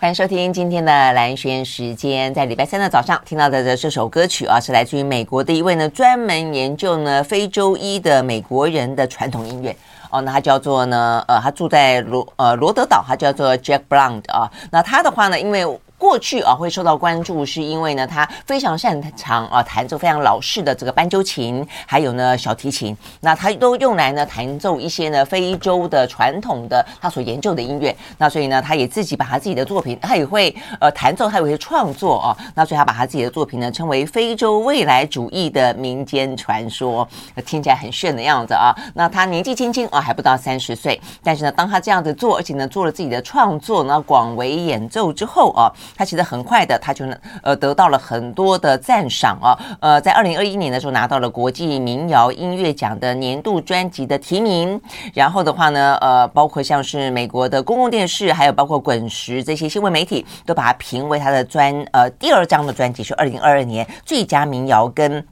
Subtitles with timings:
[0.00, 9.76] 欢迎收听今天的蓝轩时间，在礼拜三的早上听到的这首歌曲啊，是来自于美国的一位呢专门研究呢非洲裔的美国人的传统音乐。
[10.10, 15.66] 哦，那他叫做呢呃，他住在罗呃罗德岛，他叫做 Jack Blount 啊，那他的话呢，因为
[15.98, 37.06] 过去啊会受到关注，是因为呢他非常擅长啊弹奏非常老式的这个斑鸠琴，还有呢小提琴，那他都用来呢弹奏一些呢非洲的传统的他所研究的音乐，那所以呢他也自己把他自己的作品，他也会呃弹奏，他有些创作啊，那所以他把他自己的作品呢称为非洲未来主义的民间传说，
[37.44, 38.72] 听起来很炫的样子啊。
[38.94, 45.72] 那他年纪轻轻啊还不到三十岁，但是呢当他这样子做，而且呢做了自己的创作呢广为演奏之后啊。
[45.96, 54.80] 他其实很快的，他就能，呃，得到了很多的赞赏啊，呃，在二零二一年的时候拿到了国际民谣音乐奖的年度专辑的提名，
[55.14, 65.24] 然后的话呢，呃，包括像是美国的公共电视，还有包括滚石这些新闻媒体，都把它评为他的专呃第二张的专辑是二零二二年最佳民谣跟。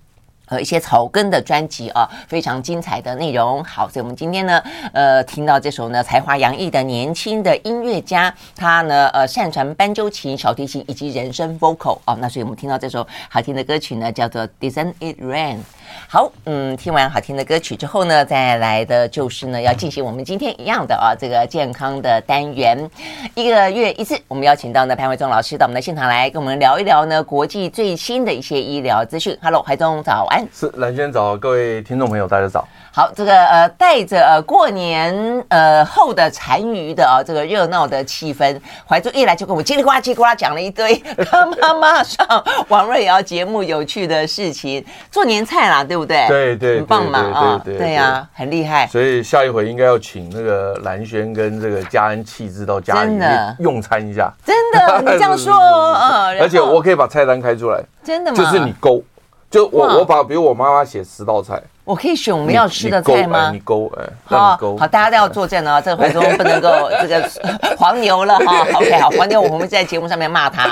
[0.47, 3.63] 和一些草根的专辑啊，非常精彩的内容。
[3.65, 12.17] 好，所以我们今天呢，呃，听到这首呢才华洋溢的年轻的音乐家，他呢，呃，擅长斑鸠琴、小提琴以及人声 vocal 啊。
[12.21, 15.57] 那所以我们听到这首好听的歌曲呢，叫做《Doesn't It Rain》。
[16.09, 22.89] 好，嗯，听完好听的歌曲之后呢，再来的就是呢，要进行我们今天一样的啊，这个健康的单元，
[23.35, 29.37] 一个月一次，我们邀请到呢潘伟忠老师到我们的现场来跟我们聊一聊呢国际最新的一些医疗资讯。
[29.43, 30.36] Hello，怀宗早安。
[30.53, 32.67] 是蓝轩早，各位听众朋友大家早。
[32.93, 40.97] 好，这个呃，带着呃过年呃后的残余的啊、呃，这个热闹的气氛，怀柱一来就跟我叽里呱啦叽里呱啦讲了一堆
[41.31, 42.27] 他妈妈上
[42.69, 46.27] 王瑞瑶节目有趣的事情，做年菜啦，对不对？
[46.27, 48.87] 对对，很棒嘛啊，对呀，很厉害。
[48.87, 54.33] 所以下一回应该要请那个蓝轩跟这个家恩气质到家里面用餐一下。
[54.43, 55.53] 真的，你这样说
[55.93, 56.29] 啊？
[56.41, 58.37] 而且我可以把菜单开出来，真的吗？
[58.39, 59.03] 就是你勾，
[59.51, 61.63] 就我我把比如我妈妈写十道菜。
[61.87, 63.51] 我可以选我们要吃的菜吗？
[63.53, 65.81] 你勾哎，好好，大家都要作证哦。
[65.85, 67.31] 这个怀宗不能够这个
[67.79, 68.67] 黄牛了哈。
[68.75, 70.69] OK，好，黄牛，我们在节目上面骂他。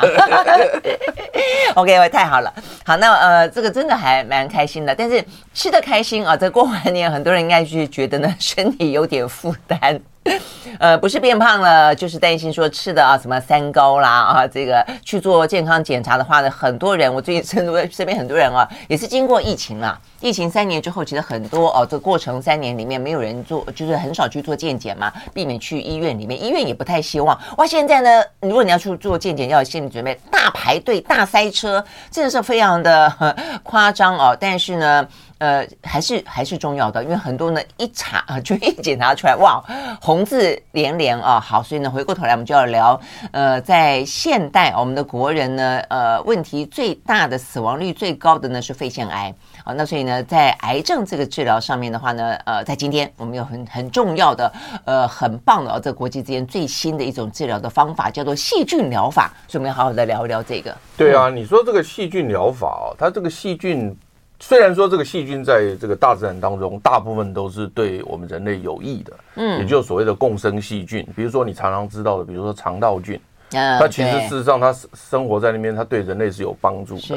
[1.76, 2.52] OK，太好了。
[2.84, 4.92] 好，那呃，这个真的还蛮开心的。
[4.92, 10.00] 但是吃的开心啊，这过完年很多人应该是觉得呢，身体有点负担。
[10.80, 27.38] 呃，不是变胖了，就是担心说吃的啊什么三高啦啊，这个去做健康检查的话呢，很多人我最近身边身边很多人啊，也是经过疫情啦，疫情三年之后，其实很多哦，这个过程三年里面没有人做，就是很少去做健检嘛，避免去医院里面，医院也不太希望。
[27.58, 34.36] 哇，现在呢，如果你要去做健检，要有心理准备，大排队、大塞车，真的是非常的夸张哦。
[34.40, 35.06] 但是呢。
[35.38, 39.62] 呃，还是还是重要的，因为很多呢一查啊，就一检查出来，哇，
[40.00, 41.38] 红字连连啊。
[41.38, 42.98] 好，所以呢，回过头来我们就要聊，
[43.30, 49.72] 呃，在现代我们的国人呢，呃，问题最大的、死亡率最高的呢是肺腺癌啊。
[49.72, 54.52] 那所以呢，在癌症这个治疗上面的话呢，呃，在今天我们有很很重要的、
[54.84, 60.72] 呃，很棒的啊，这个国际之间最新的一种治疗的方法叫做细菌疗法，所以我们要好好的聊一聊这个。
[60.96, 63.96] 对啊，你说这个细菌疗法哦，它这个细菌。
[64.40, 71.06] 虽然说这个细菌在这个大自然当中，大部分都是对我们人类有益的，嗯，也就是所谓的共生细菌。
[71.16, 73.18] 比如说你常常知道的，比如说肠道菌，
[73.50, 77.16] 它其实事实上它生活在那边，它对人类是有帮助的。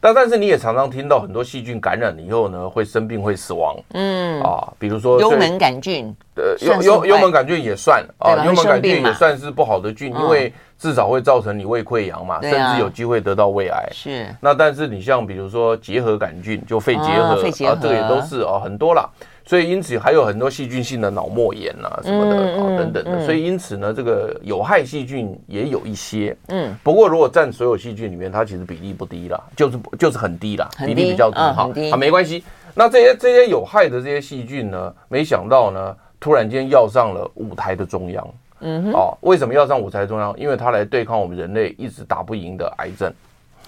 [0.00, 3.76] 是，但但是你也常常听到很多细菌感染了以后呢，会生病会死亡。
[3.92, 10.52] 嗯啊，比如说幽门杆菌，呃，幽幽幽门杆菌也算啊，幽门杆菌也算是不好的菌，因为。
[10.80, 13.86] 至少会造成你胃溃疡嘛，甚至有机会得到胃癌。
[13.92, 14.34] 是。
[14.40, 19.06] 那但是你像比如说结核杆菌，就肺结核，肺结核啊，这个也都是啊很多啦。
[19.50, 23.26] 所以因此还有很多细菌性的脑膜炎啊什么的啊等等的。
[23.26, 26.36] 所以因此呢，这个有害细菌也有一些。
[26.50, 26.72] 嗯。
[26.84, 31.68] 不过如果占所有细菌里面，它其实比例不低啦，就是就是很低啦，比例比较低哈。
[31.90, 32.44] 啊，没关系。
[32.74, 38.24] 那这些这些有害的这些细菌呢，没想到呢，突然间要上了舞台的中央。
[38.60, 40.32] 嗯哼，哦，为什么要上舞台中央？
[40.38, 43.12] 因为它来对抗我们人类一直打不赢的癌症，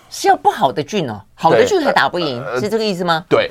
[0.08, 3.24] 是要不好的菌哦，好的菌还打不赢，是这个意思吗？
[3.28, 3.50] 对，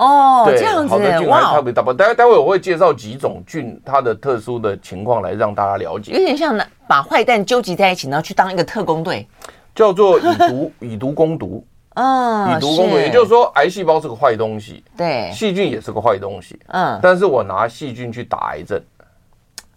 [0.00, 1.92] 哦，这样子，好的菌还特别大不。
[1.92, 6.58] 待待会我会介绍几种菌它的特殊的情况来让大家了解，有点像
[6.88, 9.28] 把坏蛋纠集在一起，然后去当一个特工队，
[9.74, 11.64] 叫做以毒 以毒攻毒，
[11.94, 18.80] 嗯，以毒攻毒，也就是说，癌细胞是个坏东西，对，细菌也是个坏东西，嗯，但是我拿细菌去打癌症。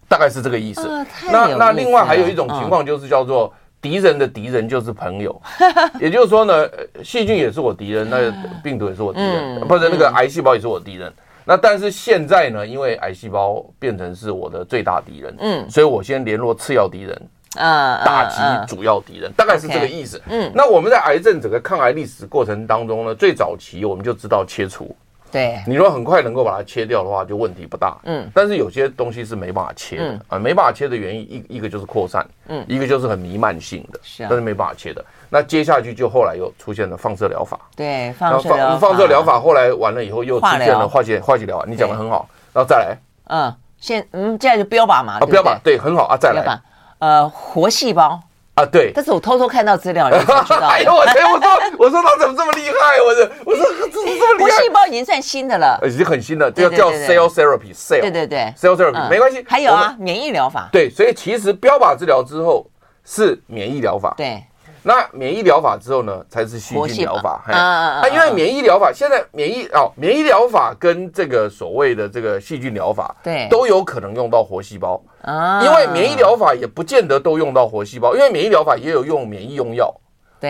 [0.06, 0.86] 大概是这个意思。
[0.86, 3.52] 呃、那那另外还有一种情况，就是叫做
[3.84, 6.66] 敌人的敌人就是朋友，嗯、 也就是说呢，
[7.02, 8.32] 细菌也是我敌人，那
[8.62, 11.10] 病毒也是我敌人，或者、嗯、那个癌细胞也是我敌人。
[11.10, 11.14] 嗯、
[11.44, 17.28] 那但是现在呢，因为癌细胞变成是我的最大敌人，嗯，所以我先联络次要敌人，
[17.58, 20.18] 啊，打击主要敌人，大概是这个意思。
[20.30, 24.96] 嗯，那我们在癌症整个抗癌历史过程当中呢，最早期我们就知道切除。
[25.34, 27.98] 对，你如果很快能够把它切掉的话，就问题不大。
[28.04, 35.04] 嗯，但是有些东西是没办法切的啊，没办法切的原因一一个就是扩散，嗯，一个就是很弥漫性的，是，但是没办法切的。
[35.28, 38.48] 那接下去就后来又出现了放射疗法，对，放射
[38.78, 46.60] 放射疗法后来完了以后又出现了化学化学疗法，你讲的很好，然后再来，嗯，现嗯，接下来就标靶嘛，啊，标靶，对，很好啊，再来，
[47.00, 48.20] 呃，活细胞。
[48.54, 50.44] 啊，对，但是我偷偷看到资料，你知道？
[50.70, 53.00] 哎呦，我天，我说，我说他怎么这么厉害？
[53.02, 54.56] 我说，我说这这么厉害。
[54.56, 59.44] 活细胞已经算新的了，已经很新的，叫叫 cell therapy，cell，对对对，cell therapy，没关系。
[59.48, 60.68] 还有啊，免疫疗法。
[60.70, 62.64] 对，所以其实标靶治疗之后
[63.04, 64.14] 是免疫疗法。
[64.16, 64.44] 对。
[64.86, 67.42] 那免疫疗法之后呢，才是细菌疗法。
[67.46, 75.02] 啊啊，因为免疫疗法现在免疫哦，免疫疗法跟这个所谓的这个细菌疗法，对，都有可能用到活细胞。
[75.22, 79.92] 啊，因为免疫疗法也不见得都用到活细胞，因为免疫疗法也有用免疫用药，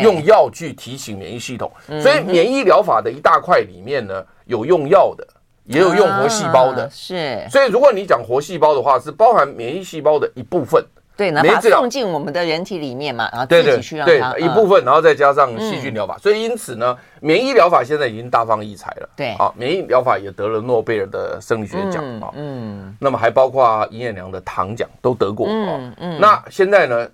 [0.02, 1.70] 用药去提醒免疫系统。
[2.02, 5.24] 所以免疫疗法的一大块里面呢，有用药的，
[5.62, 6.90] 也有用活细胞的。
[6.90, 10.84] 是，所以如果你讲活细胞的话，是包含免疫细胞的一部分。
[11.16, 19.08] 对，把它送进我们的人体里面嘛，然后自己去让它对一部分，然后再加上细菌疗法，所以因此呢，免疫疗法现在已经大放异彩了。
[19.14, 27.08] 对，啊，免疫疗法也得了诺贝尔的生理学奖啊，嗯，那么还包括尹衍梁的糖奖都得过啊，嗯，那现在呢，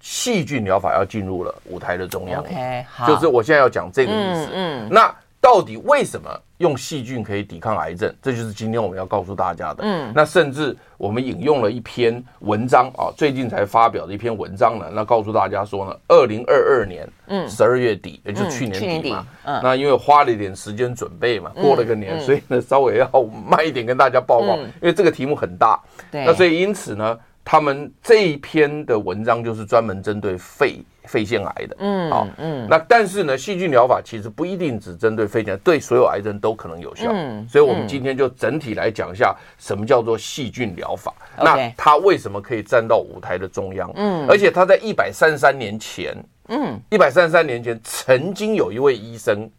[0.00, 5.14] 细菌疗法要进入了舞台的中央，OK，好，就是我现在要讲这个意思，嗯，那。
[5.40, 8.12] 到底为什么用细菌可以抵抗癌症？
[8.20, 9.84] 这就是今天我们要告诉大家的。
[9.84, 14.90] 嗯，那甚至我们引用了一篇文章啊，最近才发表的一篇文章呢。
[14.92, 19.26] 那告诉大家说呢，二零二二年，嗯，十二月底，也就是去年底嘛。
[19.44, 23.08] 嗯，那因为花了一点时间准备嘛，过了个年，所以呢稍微要
[23.48, 25.80] 慢一点跟大家报告，因为这个题目很大。
[26.10, 30.82] 对，那所以因此呢，他们这一篇的文章就是专门针对肺。
[31.08, 37.10] 肺腺癌的，嗯，好，嗯，那但是呢，细菌疗法其实不一定只针对肺腺，对所有癌症都可能有效。
[37.10, 41.12] 嗯，所以我们今天就整体来讲一下什么叫做细菌疗法。
[41.38, 43.90] 那它为什么可以站到舞台的中央？
[43.96, 46.14] 嗯，而且它在一百三十三年前，
[46.48, 49.50] 嗯，一百三十三年前曾经有一位医生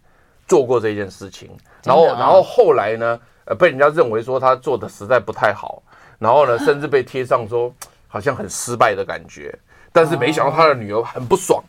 [0.48, 1.50] 做过这件事情，
[1.84, 5.82] 然后，然后后来呢，呃，被人家认为说他做的实在不太好，
[6.20, 7.74] 然后呢，甚至被贴上说
[8.08, 9.58] 好像很失败的感觉。
[9.92, 11.64] 但是没想到他的女儿很不爽，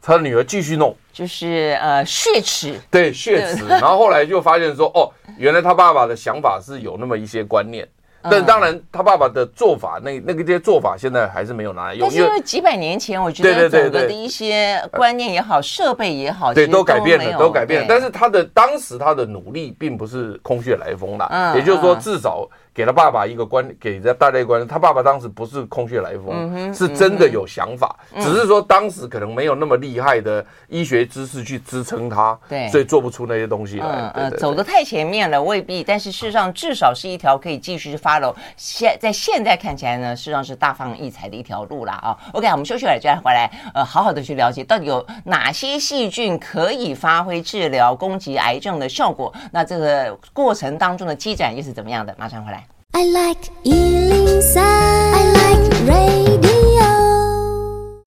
[0.00, 7.86] 他的女儿继续弄，就是呃血池，对血池， 然后后来就发现说，哦，原来他爸爸的想法是有那么一些观念。
[8.22, 12.06] 但当然，他爸爸的做法，那那个这些做法，现在还是没有拿来用。
[12.06, 17.86] 但是因为几百年前，我觉得整个的一些观念也好，设备也好，对，都改变了，都改变了。
[17.88, 21.54] 但是他的当时他的努力，并不是空穴来风啦。
[21.56, 22.46] 也就是说，至少。
[22.80, 33.86] 给了爸爸一个观，给了大家一个观念，他爸爸当时不是空穴来风，嗯、是真的有想法，嗯、只是说当时可能没有那么厉害的医学知识去支撑他，对，所以做不出那些东西来。
[33.86, 38.34] 嗯嗯，走得太前面了未必，但是事实上至少是一条可以继续 follow。
[38.56, 42.16] 现在现在看起来呢，事实上是大放异彩的一条路了啊。
[42.32, 49.30] OK，我们休息了，就来回来，呃，好好的去了解到底有哪些细菌可以发挥治疗攻击癌症的效果。
[49.52, 52.14] 那这个过程当中的积攒又是怎么样的？
[52.16, 52.64] 马上回来。
[52.92, 56.82] I like 103, I like radio。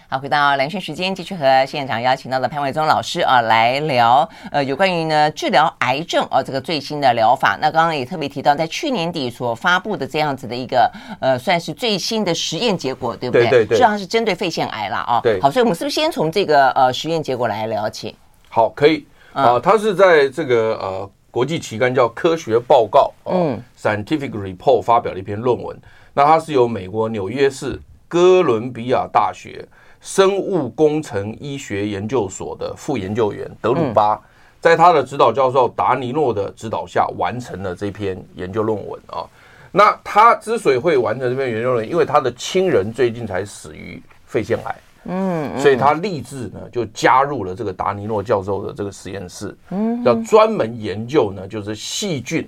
[0.09, 7.57] 好，回到蓝轩时间，继续和现场邀请到的潘伟忠老师啊来聊，呃，有关于呢治疗癌症啊、呃、这个最新的疗法。
[7.61, 10.91] 那刚刚也特别提到，在去年底所发布的这样子的一个
[11.21, 13.49] 呃，算是最新的实验结果，对不对？
[13.49, 15.21] 对对对，实际上是针对肺腺癌了啊。
[15.23, 15.39] 对。
[15.39, 18.15] 好，所以我们是不是先从这个呃实验结果来聊起？
[18.49, 19.57] 好，可以啊。
[19.63, 21.09] 它是在这个呃。
[21.33, 25.75] 国际期刊叫《科学报告》嗯，Scientific Report 发表了一篇论文。
[26.13, 29.67] 那它是由美国纽约市哥伦比亚大学
[29.99, 34.21] 生物工程医学研究所的副研究员德鲁巴，
[34.61, 39.25] 在他的指导教授达尼诺的指导下完成了这篇研究论文啊。
[39.71, 44.75] 那他之所以会完成这篇研究论文，因为他的亲人最近才死于肺腺癌。
[45.05, 52.47] 嗯，所以他立志呢，就加入了这个达尼诺教授的这个实验室，嗯，要专门研究呢，就是细菌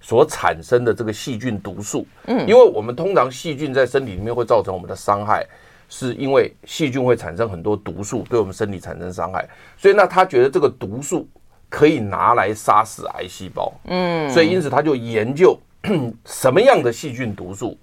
[0.00, 2.06] 所产生的这个细菌毒素。
[2.26, 5.46] 嗯，因为我们通常细菌在身体里面会造成我们的伤害，
[5.88, 9.48] 是因为细菌会产生很多毒素，对我们身体产生伤害。
[9.76, 11.28] 所以那他觉得这个毒素
[11.68, 13.72] 可以拿来杀死癌细胞。
[13.84, 15.56] 嗯，所以因此他就研究
[16.26, 17.78] 什么样的细菌毒素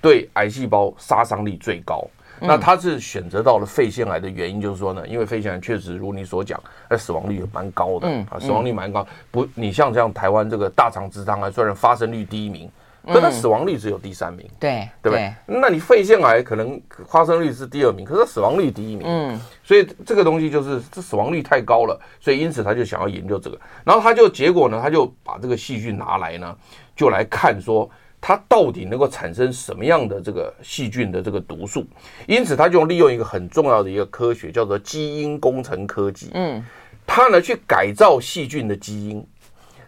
[0.00, 2.06] 对癌细胞杀伤力最高。
[2.42, 9.06] 那他是选择到了肺腺癌的原因，就是说呢，因为肺腺癌确实如你所讲，那死亡率也蛮高的，啊，死亡率蛮高。
[9.30, 12.70] 不，你像这样台湾这个大肠直肠癌，虽然发生率第一名，
[13.06, 15.34] 可它死亡率只有第三名，对对不对？
[15.46, 26.56] 那你肺腺癌可能发生率是第二名，可是死亡率第一名，嗯，所以这个东西就是这死亡率太高了，所以因此他就想要研究这个，然后他就结果呢，他就把这个细菌拿来呢，
[26.94, 27.90] 就来看说
[28.24, 31.84] 它到底能够产生什么样的这个细菌的这个毒素，
[32.28, 36.64] 因此他就利用一个很重要的一个科学叫做基因工程科技，嗯，
[37.04, 39.26] 他呢去改造细菌的基因，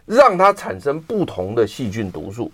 [0.05, 2.51] 让它产生不同的细菌毒素。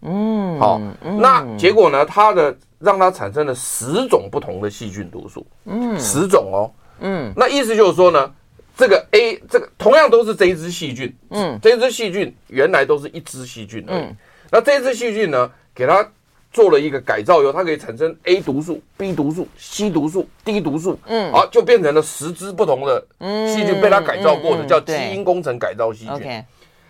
[0.00, 2.06] 嗯，好，那结果呢？
[2.06, 6.70] 它的让它产生了十种不同的细菌毒素，嗯，十种哦，
[7.00, 8.32] 嗯，那意思就是说呢，
[8.76, 14.16] 这个 A 这个同样都是这一只细菌，嗯，这一只细菌原来都是一只细菌，嗯，
[14.50, 16.06] 那这一只细菌呢，给它
[16.52, 23.04] 做了一个改造以后，它可以产生 A 毒素、B 毒素、C 毒素、D 毒素，嗯，好，就变成了十只不同的
[23.46, 26.44] 细菌被它改造过的，叫基因工程改造细菌。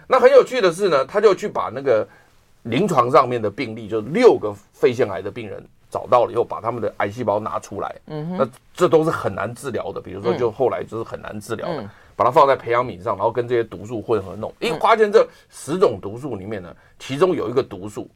[0.07, 2.07] 那很有趣的是呢，他就去把那个。
[2.65, 10.01] 临床上面的病例，就六个肺腺癌的病人找到了以后，把他们的癌细胞拿出来，嗯，那这都是很难治疗的。
[10.01, 11.89] 比如说，就后来就是很难治疗的，
[12.19, 18.11] 把它放在培养皿上，然后跟这些毒素混合弄，因为发现这十种毒素里面呢，其中有一个毒素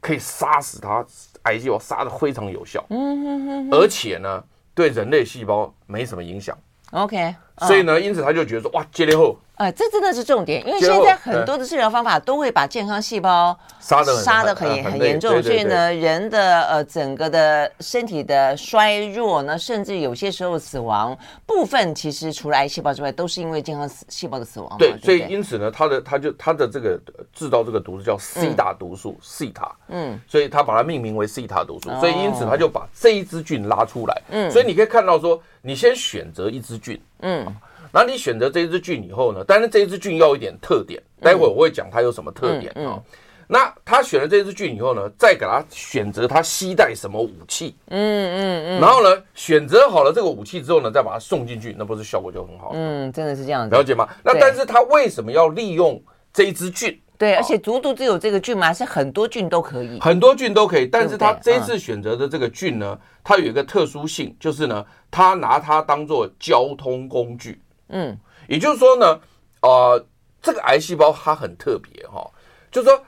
[0.00, 1.04] 可以杀死它
[1.42, 4.42] 癌细胞，杀的非常有效，嗯，而且呢，
[4.74, 6.56] 对人类细胞没什么影响。
[6.92, 9.36] OK，所以呢，因此他就觉得说，哇，接力后。
[9.56, 24.76] 哎，这真的是重点，因为现在很多的治疗方法都会把健康细胞杀的杀的很很严重，所以呢，人的呃整个的身体的衰弱呢，甚至有些时候死亡部分，其实除了癌细胞之外，都是因为健康细胞的死亡。
[24.76, 27.00] 对，所以因此呢，他的他就他的这个
[27.32, 37.46] 制造这个毒素叫西塔毒素，西塔，嗯，所以他把它命名为西塔毒素，所以因此他就把这一支菌拉出来，嗯，所以你可以看到说，你先选择一支菌，嗯。
[37.94, 39.44] 那你选择这一支菌以后呢？
[39.46, 43.00] 但是这一支菌要有一点特点，待会我会讲它有什么特点啊。
[43.46, 52.72] 那他选了这一支菌以后呢，再给他选择他携带什么武器，嗯嗯嗯，然后呢，选择好了这个武器之后呢，再把它送进去，那不是效果就很好？
[52.74, 54.08] 嗯，真的是这样子，了解吗？
[54.24, 56.98] 那但是他为什么要利用这一支菌？
[57.16, 58.72] 对，而且足足只有这个菌吗？
[58.72, 60.86] 是很多菌都可以，很多菌都可以。
[60.86, 67.60] 但是他这一次选择的这个菌呢，它有一个特殊性，就是呢，他拿它当做交通工具。
[67.88, 68.16] 嗯，
[68.48, 69.20] 也就是说呢，
[69.62, 70.06] 呃，
[70.40, 72.30] 这个癌细胞它很特别哈，
[72.70, 73.02] 就是说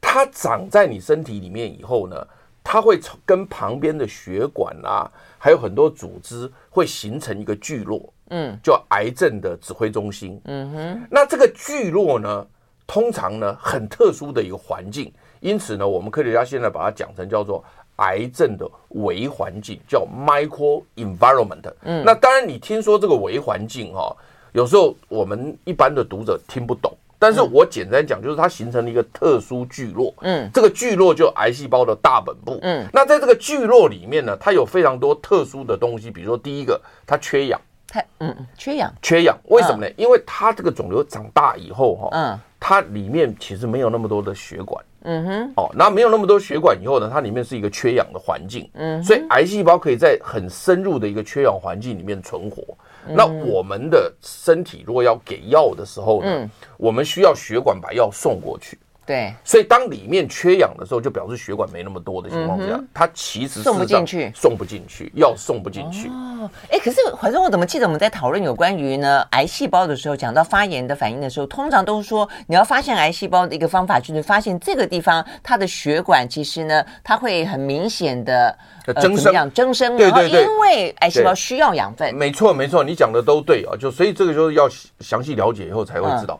[0.00, 2.26] 它长在你身体里面以后呢，
[2.64, 10.40] 它会跟旁边的血管啊，还有很多组织会形成一个聚落，嗯，叫癌症的指挥中心。
[10.44, 12.46] 嗯哼，那这个聚落呢，
[12.86, 17.64] 通常呢很特殊的一个环境，因此呢，我们科学家现在把它讲成叫做。
[17.98, 21.72] 癌症的微环境叫 micro environment。
[21.82, 24.14] 嗯，那当然，你听说这个微环境哈，
[24.52, 26.92] 有时候我们一般的读者听不懂。
[27.20, 30.14] 但是我简单讲，就是它形成了一个特殊聚落。
[30.20, 32.58] 嗯，这个聚落就癌细胞的大本部。
[32.62, 37.60] 嗯，那在这个聚落里面呢，它有非常多特殊的东西，比如说第一个，它缺氧。
[37.88, 39.90] 它嗯，缺氧，缺氧，为什么呢？
[39.96, 44.84] 因为它这个肿瘤长大以后哈，嗯，它里面其实没有那么多的血管。
[45.02, 52.62] 嗯哼，哦，那没有那么多血管以后呢，它里面是一个缺氧的环境，嗯，所以癌细胞可以在很深入的一个缺氧环境里面存活。
[53.10, 58.78] 那我们的身体如果要给药的时候呢，我们需要血管把药送过去。
[59.08, 66.08] 对，所以当里面缺氧的时候，就表示血管没那么多的情况下，它其实送不进去，送不进去，药送不进去。
[66.08, 78.54] 哦，哎，可是反正我怎么记得我们在讨论有关于呢癌细胞的时候，讲到发炎的反应的时候，通常都是说你要发现癌细胞的一个方法，就是发现这个地方它的血管其实呢，它会很明显的
[79.00, 79.96] 增生，增生。
[79.96, 82.14] 对对对，因为癌细胞需要养分。
[82.14, 84.68] 没错没错，你讲的都对啊，就所以这个就是要
[85.00, 86.38] 详细了解以后才会知道。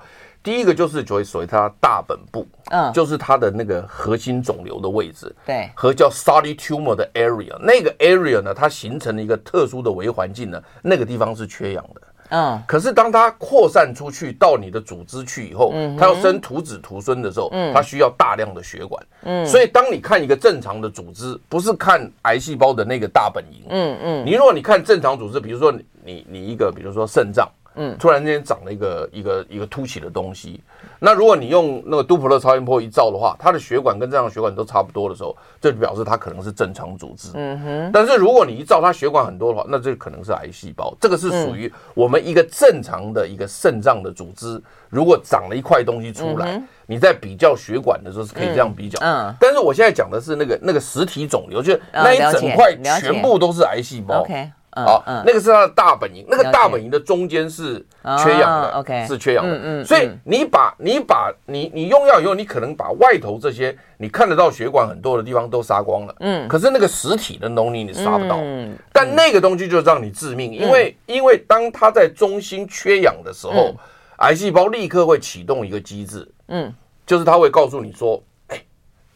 [0.49, 12.01] 第一个就是所谓所谓它大本部，嗯，就是它的那个核心肿瘤的位置，对，和叫 solid tumor 的 area，那个 area 呢，它形成了一个特殊的微环境呢，那个地方是缺氧的，
[12.31, 27.47] 嗯，可是当它扩散出去到你的组织去以后，嗯，它要生徒子徒孙的时候，嗯，它需要大量的血管，嗯，所以当你看一个正常的组织，不是看癌细胞的那个大本营，嗯嗯，你如果你看正常组织，比如说你你你一个，比如说肾脏。
[27.79, 30.61] 嗯，突然间长了一个一个一个凸起的东西，
[30.99, 37.31] 那如果你用那个杜普勒超音波一照的话，它的血管跟正常血管都差不多的时候，这就表示它可能是正常组织。
[37.35, 37.91] 嗯哼。
[37.93, 40.93] 但是如果你一照它血管很多的话，那这可能是癌细胞。
[41.01, 48.99] 这个是属于我们一个正常的一个肾脏的组织，如果长了一块东西出来，你在比较血管的时候是可以这样比较。
[49.01, 49.33] 嗯。
[49.39, 54.23] 但是我现在讲的是那个那个实体肿瘤，就是那一整块全部都是癌细胞。
[54.23, 54.51] OK。
[54.85, 57.85] 好，那个是他的大本营，那个大本营的中间是
[58.23, 59.61] 缺氧的，OK，是缺氧的。
[59.63, 73.75] 嗯，所以你把你把你你用药以后，你可能把外头这些你看得到血管很多的地方都杀光了，嗯，可是那个实体的脓泥你杀不到，嗯，但那个东西就让你致命，因为因为当它在中心缺氧的时候，
[74.19, 76.75] 癌细胞立刻会启动一个机制，嗯，
[77.07, 78.63] 就是它会告诉你说，哎，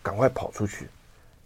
[0.03, 0.89] 赶快跑出去。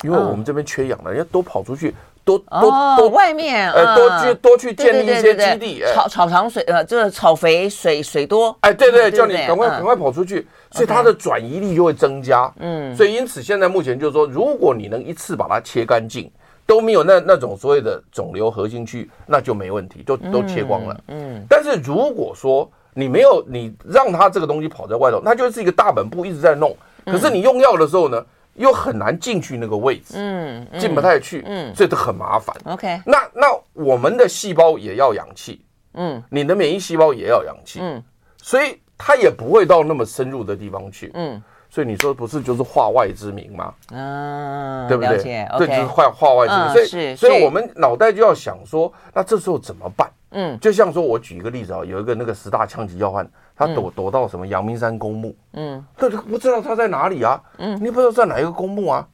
[0.05, 1.95] 因为我们这边缺氧了，要都跑出去，
[2.27, 16.29] 多多多外面，呃，多去多去建立一些基地，草草长水，呃，这个草肥水水多，哎，对对，叫你赶快赶快跑出去，所以它的转移力就会增加，嗯，所以因此现在目前就是说，如果你能一次把它切干净，
[16.67, 28.21] 都没有那那种所谓的肿瘤核心区，那就没问题，就都切光了，嗯，但是如果说你没有你让它这个东西跑在外头，那就是一个大本部一直在弄，可是你用药的时候呢？
[28.57, 32.57] 又很难进去那个位置，嗯，进不太去，嗯，所以都很麻烦。
[32.65, 38.03] OK，那那我们的细胞也要氧气，嗯，你的免疫细胞也要氧气，嗯，
[38.43, 43.75] 所以它也不会到那么深入的地方去，嗯，所以你说不是就是化外之名吗？
[43.93, 45.19] 嗯，对不对？
[45.59, 46.89] 对，就是化化外之名。
[46.89, 50.11] 所以，所以我们脑袋就要想说，那这时候怎么办？
[50.39, 53.29] 嗯，就像说我举一个例子啊，有一个那个十大枪击要犯。
[53.57, 55.35] 他躲躲到什么阳明山公墓？
[55.55, 57.43] 嗯，但是不知道他在哪里啊？
[57.57, 59.09] 嗯，你不知道在哪一个公墓啊？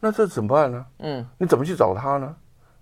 [0.00, 0.86] 那这怎么办呢？
[1.00, 2.34] 嗯，你怎么去找他呢？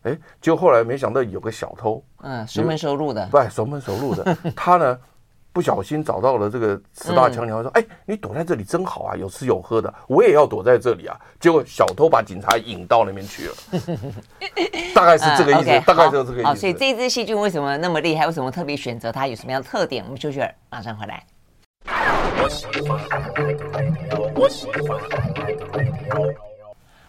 [0.04, 4.98] 哎，结果后来没想到有个小偷，嗯，熟门熟路的，不，熟门熟路的， 他呢。
[5.52, 13.54] 不小心找到了这个十大强鸟，说：“哎，你躲在这里真好啊，有吃有喝的，我也要躲在这里啊。”结果小偷把警察引到那边去了，
[14.94, 16.60] 大概是这个意思，大概就是这个意思。
[16.60, 18.26] 所以这一支细菌为什么那么厉害？
[18.26, 19.26] 为什么特别选择它？
[19.26, 20.04] 有什么样的特点？
[20.04, 21.24] 我们休息儿，马上回来。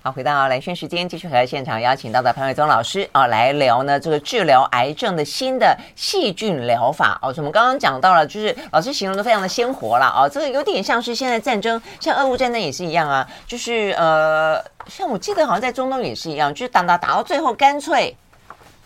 [0.03, 7.31] 好，回到蓝轩时间，继续和现场邀请到的潘伟宗老师啊，来聊呢这个治疗癌症的新的细菌疗法哦。
[7.37, 18.17] 我们刚刚讲到了，就是老师形容的非常的鲜活了啊，这个有点像是现在战争，像俄乌战争也是一样啊，就是呃，像我记得好像在中东也是一样，就是打打打到最后，干脆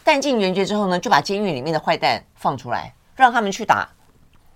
[0.04, 3.88] 弹尽援绝之后呢，就把监狱里面的坏蛋放出来，让他们去打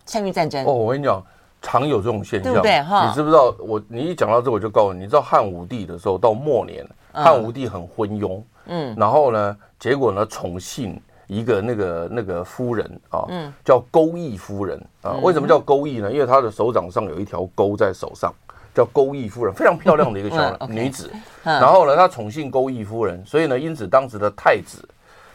[0.06, 0.66] 参与战争。
[0.66, 1.26] 哦，我跟你讲。
[1.62, 3.54] 常有这种现象，对对你知不知道？
[3.60, 15.18] 我你一讲到这，我就告诉你，你知道汉武帝的时候，到末年，汉武帝很昏庸，嗯，然后呢，结果呢，宠幸一个那个那个夫人啊，嗯，叫钩弋夫人啊。
[15.22, 16.12] 为什么叫钩弋呢？
[16.12, 18.34] 因为她的手掌上有一条钩在手上，
[18.74, 21.12] 叫钩弋夫人，非常漂亮的一个小 女子。
[21.44, 24.88] 然后呢，她宠幸钩弋夫人，所以呢，因此当时的太子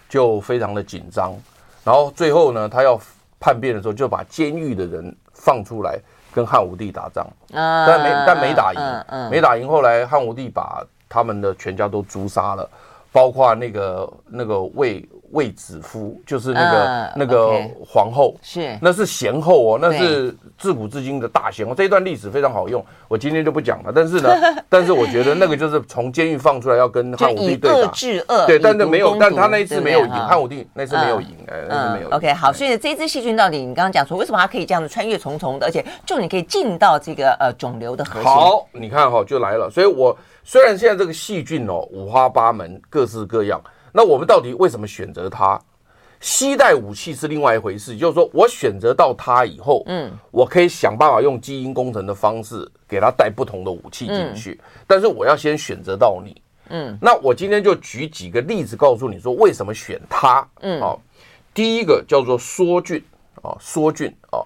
[0.09, 1.35] 就非常的紧张。
[1.85, 2.99] 然后最后呢，他要
[3.39, 5.99] 叛变的时候，就把监狱的人放出来。
[6.35, 9.69] 跟汉武帝打仗，但没但没打赢，没打赢。
[9.69, 12.69] 后来汉武帝把他们的全家都诛杀了，
[13.13, 21.75] 包括那个那个卫卫子夫，就是那个那个皇后，是那是贤后哦，那是自古至今的大贤后。
[21.75, 23.93] 这一段历史非常好用，我今天就不讲了。
[23.95, 24.31] 但是呢，
[24.69, 32.11] 但是我觉得那个就是从监狱放出来要跟汉武帝对打，治恶，对，但是没有，但他那一次没有赢，汉武帝那次没有赢，哎，那次没有。
[32.17, 38.23] OK，好，所以这一支细菌到底，你刚刚讲说为什么它可以这样子穿越重重的，而且就你可以进到这个呃肿瘤的核心。
[38.23, 39.69] 好，你看哈，就来了。
[39.69, 43.61] 所以我虽然现在这个细菌哦五花八门，各式各样。
[43.97, 45.61] 那我们到底为什么选择它？
[46.21, 61.01] 携带武器是另外一回事，就是说我选择到它以后，嗯，我可以想办法用基因工程的方式给它带不同的武器进去，嗯、但是我要先选择到你，嗯，那我今天就举几个例子告诉你说为什么选它，嗯，好，
[61.53, 63.05] 第一个叫做梭菌
[63.43, 64.41] 啊，梭菌啊，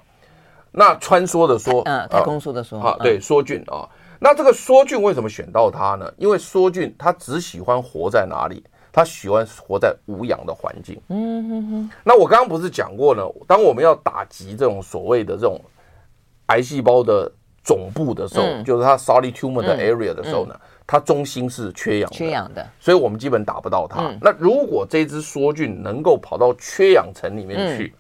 [0.73, 6.13] 那穿梭的梭，嗯，太空梭的梭，啊，对，梭菌啊，那这个梭菌为什么选到它呢？
[6.17, 8.65] 因为梭菌它只喜欢活在哪里？
[8.99, 11.01] 他喜欢活在无氧的环境。
[11.07, 11.91] 嗯哼哼。
[12.03, 13.23] 那我刚刚不是讲过呢？
[13.47, 15.61] 当我们要打击这种所谓的这种
[16.47, 17.31] 癌细胞的
[17.63, 24.13] 总部的时候，就是它 solid tumor 的 area 的时候呢，它中心是缺氧，缺氧的，所以我们基本打不到它。
[24.21, 27.95] 那如果这只梭菌能够跑到缺氧层里面去，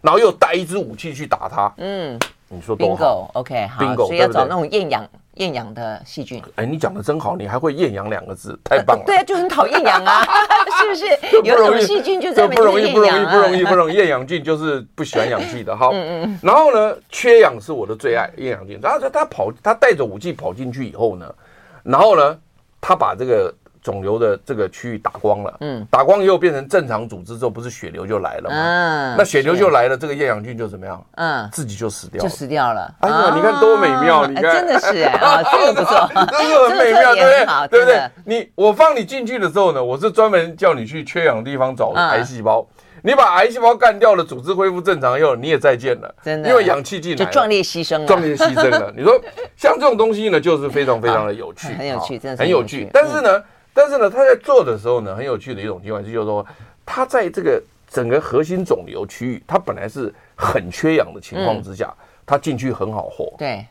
[0.00, 5.06] 然后又带一支武器去打它，嗯，你说多好？OK，好，所以要找那种厌氧。
[5.40, 9.04] 厌氧的细菌，哎，你讲的真好，你还会厌氧两个字，太棒了。
[9.06, 10.22] 对啊，就很讨厌氧啊，
[10.78, 11.06] 是不是？
[11.42, 13.94] 有种细菌就在不容易，不容易，不容易，不容易。
[13.94, 15.88] 厌氧菌就是不喜欢氧气的，哈。
[15.94, 16.38] 嗯嗯。
[16.42, 18.78] 然后呢，缺氧是我的最爱，厌氧菌。
[18.82, 21.34] 然后他他跑，他带着武器跑进去以后呢，
[21.82, 22.38] 然后呢，
[22.78, 23.50] 他把这个
[23.82, 28.56] 肿瘤的这个区域打光了，嗯，打光以后变成正常组织之后，不是血流就来了吗？
[28.56, 31.04] 嗯，那血流就来了，这个厌氧菌就怎么样？
[31.16, 32.92] 嗯，自己就死掉，就死掉了。
[33.00, 34.26] 哎呀，你看多美妙！
[34.26, 37.68] 你看，真的是啊，这个不错， 这个很美妙，对不对？
[37.70, 38.10] 对不对？
[38.24, 42.66] 你我放你进去的时候呢，我是专门叫你去缺氧的地方找癌细胞。
[43.02, 48.92] 你把癌细胞干掉了，组织恢复正常以后，你也再见了，真的，因为氧气进来就壮烈牺牲了，壮烈牺牲了。
[48.94, 49.18] 你说
[49.56, 52.90] 像这种东西呢，就是非常非常的有趣，很有趣，真的很有趣。
[52.92, 56.44] 但是呢，但是呢，他在做的时候呢，很有趣的一种情况就是说，
[56.84, 61.92] 他在这个整个核心肿瘤区域，它本来是很缺氧的情况之下，
[62.26, 63.34] 它进去很好活。
[63.38, 63.64] 对。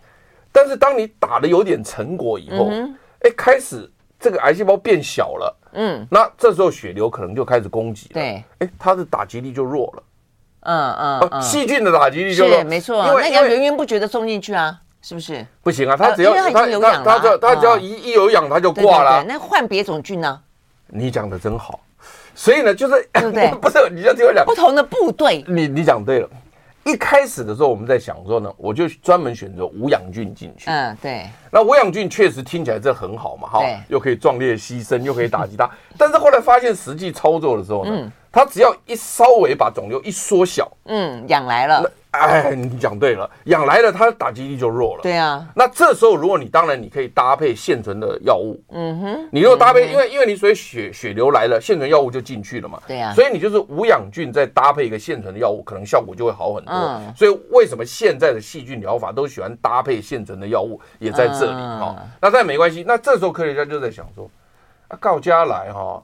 [0.52, 2.70] 但是当你打的有点成果以后，
[3.22, 5.56] 哎，开始这个癌细胞变小了。
[5.74, 8.14] 嗯，那这时候血流可能就开始攻击了。
[8.16, 10.04] 对，哎，它的打击力就弱了。
[10.62, 10.94] 嗯
[11.32, 13.06] 嗯，细菌的打击力就弱，没错。
[13.08, 15.46] 因为那要源源不绝的送进去啊，是不是？
[15.64, 16.60] 不行啊，他只要他他
[17.04, 19.24] 他只要他只要一一有氧，他就挂了。
[19.24, 20.42] 那换别种菌呢？
[20.88, 21.80] 你讲的真好。
[22.36, 23.52] 所以呢，就是对不对？
[23.62, 25.44] 不是，你要听我讲，不同的部队。
[25.48, 26.30] 你你讲对了。
[26.86, 30.70] 一开始的时候，我们在想说呢，我就专门选择无氧菌进去。
[30.70, 31.28] 嗯，对。
[31.52, 33.60] 那无氧菌确实听起来这很好嘛，哈，
[33.90, 35.70] 又可以壮烈牺牲，又可以打击它。
[35.98, 41.92] 但是后来发现实际操作的时候呢，它只要一稍微把肿瘤一缩小，嗯，养来了。
[42.12, 45.04] 哎，你讲对了，氧来了，它的打击力就弱了。
[45.04, 52.82] 对啊，那这时候如果你当然你可以搭配现存的药物，嗯哼，你如果搭配，因为因为你所以血血流来了，现存药物就进去了嘛。
[52.88, 57.02] 对啊，所以你就是无氧菌再搭配一个现存的药物，可能效果就会好很多。
[57.16, 61.96] 所以为什么现在的细菌疗法都喜欢搭配现存的药物，也在这里哈。
[62.20, 64.28] 那但没关系，那这时候科学家就在想说，
[64.88, 66.02] 啊，告家来哈。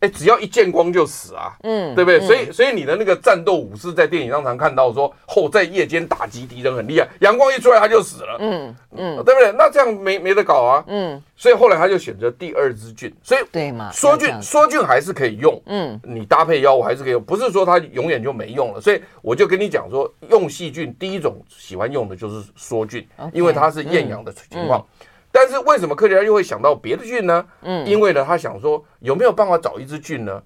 [0.00, 2.20] 哎，只要一见光就死啊，嗯，对不对？
[2.20, 9.52] 嗯、所以，所以你的那个战斗武士在电影上常看到说，后在夜间打击敌人很厉害，阳光一出来他就死了，嗯嗯，对不对？
[9.58, 11.22] 那这样没没得搞啊，嗯。
[11.36, 18.80] 所以后来他就选择第二支菌，所以对嘛，梭菌梭菌还是可以用，嗯，你搭配药物还是可以用，不是说它永远就没用了。
[18.80, 24.84] 所以我就跟你讲说，用细菌第一种喜欢用的就是梭菌，因为它是厌氧的情况。
[25.30, 27.44] 但是为什么科学家又会想到别的菌呢？
[27.62, 30.42] 嗯，因为呢，他想说有没有办法找一只菌呢？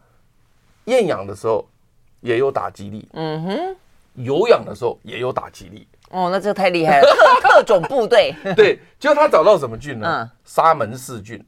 [0.87, 1.67] 厌氧的时候
[2.21, 3.77] 也有打击力，嗯哼，
[4.15, 5.87] 有氧的时候也有打击力。
[6.11, 7.07] 哦，那这太厉害了，
[7.41, 8.35] 特特种部队。
[8.57, 10.07] 对，就他找到什么菌呢？
[10.09, 11.43] 嗯，沙门氏菌。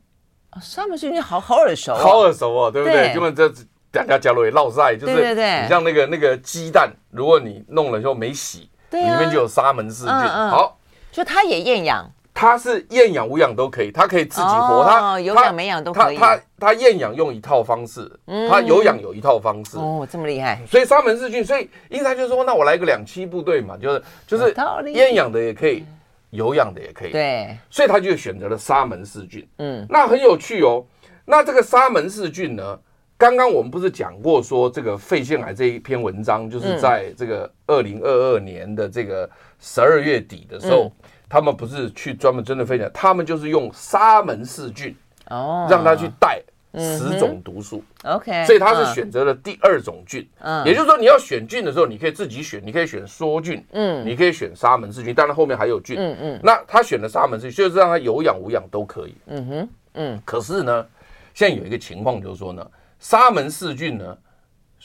[0.62, 3.12] 沙门氏菌好好耳熟，好耳熟哦，对不对？
[3.14, 3.52] 因为这
[3.90, 10.12] 大家加入也落晒，就是对对对，你像那个那个鸡蛋，如果你弄了之后没洗，里面就有沙门氏菌。
[10.12, 10.78] 好，
[11.10, 12.08] 就它也厌氧。
[12.34, 16.16] 它是厌氧无氧都可以，它可以自己活，它有氧没氧都可以。
[16.16, 18.10] 它它厌氧用一套方式，
[18.50, 19.78] 它有氧有一套方式。
[19.78, 20.60] 哦，这么厉害！
[20.66, 24.52] 所以沙门氏菌，所以因此他就说，那我来个两栖部队嘛，就是就是
[24.92, 25.84] 厌氧的也可以，
[26.30, 27.12] 有氧的也可以。
[27.12, 29.46] 对，所以他就选择了沙门氏菌。
[29.58, 30.84] 嗯，那很有趣哦。
[31.24, 32.76] 那这个沙门氏菌呢，
[33.16, 40.90] 刚刚我们不是讲过说这个肺腺癌这一篇文章，就是在这个二零二二年的这个十二月底的时候。
[41.34, 44.96] 他们不是去专门针对肺炎，他们就是用沙门氏菌
[45.30, 46.40] 哦，让它去带
[46.78, 47.82] 十种毒素。
[48.04, 50.24] OK，所以他是选择了第二种菌。
[50.38, 55.96] 嗯，也就是说你要选菌的时候，你可以自己选，你可以选梭菌，嗯，你可以选沙门氏菌，当然后面还有菌。
[55.98, 59.16] 嗯嗯，那他选的沙门氏菌就是让它有氧无氧都可以。
[59.26, 60.22] 嗯哼，嗯。
[60.24, 60.86] 可是呢，
[61.34, 62.64] 现在有一个情况就是说呢，
[63.00, 64.16] 沙门氏菌呢。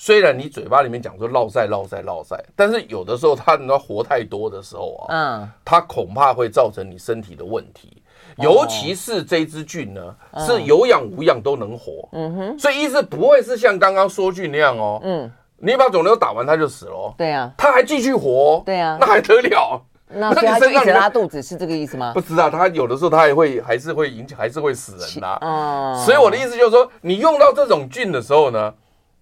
[0.01, 8.01] 虽然你嘴巴里面讲说落赛落赛落赛，但是有的时候它你要活太多的时候啊，嗯，它恐怕会造成你身体的问题，
[8.37, 19.81] 尤其是这支菌呢，是有氧无氧都能活，嗯哼，所以意思不会是像刚刚说菌那样哦，嗯，你把肿瘤打完它就死了，对啊，它还继续活，对啊，那还得了？
[20.07, 22.13] 那所以它就一直拉肚子是这个意思吗？
[22.13, 28.73] 不知道，它有的时候它也会还是会引起还是会死人的，嗯，所以我的意思就是说，你用到这种菌的时候呢。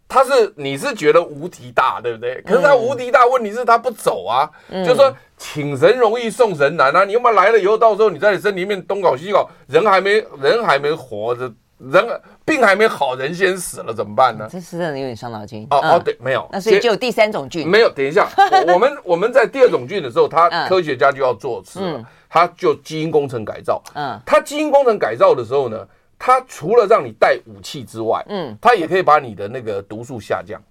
[0.10, 2.42] 他是你是觉得无敌大，对不对？
[2.44, 4.50] 可是他无敌大，问题是他不走啊。
[4.70, 7.04] 嗯、就是说，请神容易送神难啊！
[7.04, 14.48] 你要么来了以后，到时候你在你身体里面东搞西搞，人还没人还没活着，人病还没好，人先死了，怎么办呢？
[14.50, 15.68] 这是真的有点伤脑筋。
[15.70, 16.48] 哦、嗯、哦，对，没有。
[16.54, 17.68] 那所以就有第三种菌。
[17.68, 18.30] 没有，等一下，
[18.66, 23.84] 我，我们 我们在第二种菌的时候，他科学家就要做事了，嗯、他就基因工程改造。
[23.94, 25.86] 嗯，他基因工程改造的时候呢？
[26.20, 30.62] 它除了让你带武器之外，嗯，它也可以把你的那个毒素下降。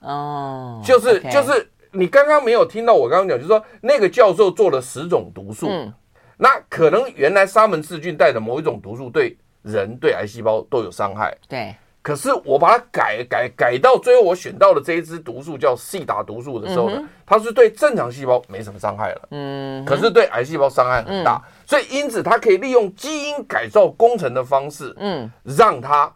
[0.00, 5.92] 哦，就是就是你刚刚没有听到我刚刚讲，就是说那个教授做了十种毒素，嗯，
[6.36, 11.74] 那可能原来沙门氏菌带的某一种毒素对人对癌细胞都有伤害，对。
[12.06, 26.08] 可是我把它改改改到最后，我选到的这一支毒素叫细打毒素的时候呢，嗯、它是对正常细胞没什么伤害了，嗯，可是对癌细胞伤害很大，嗯、所以因此它可以利用基因改造工程的方式，嗯，让它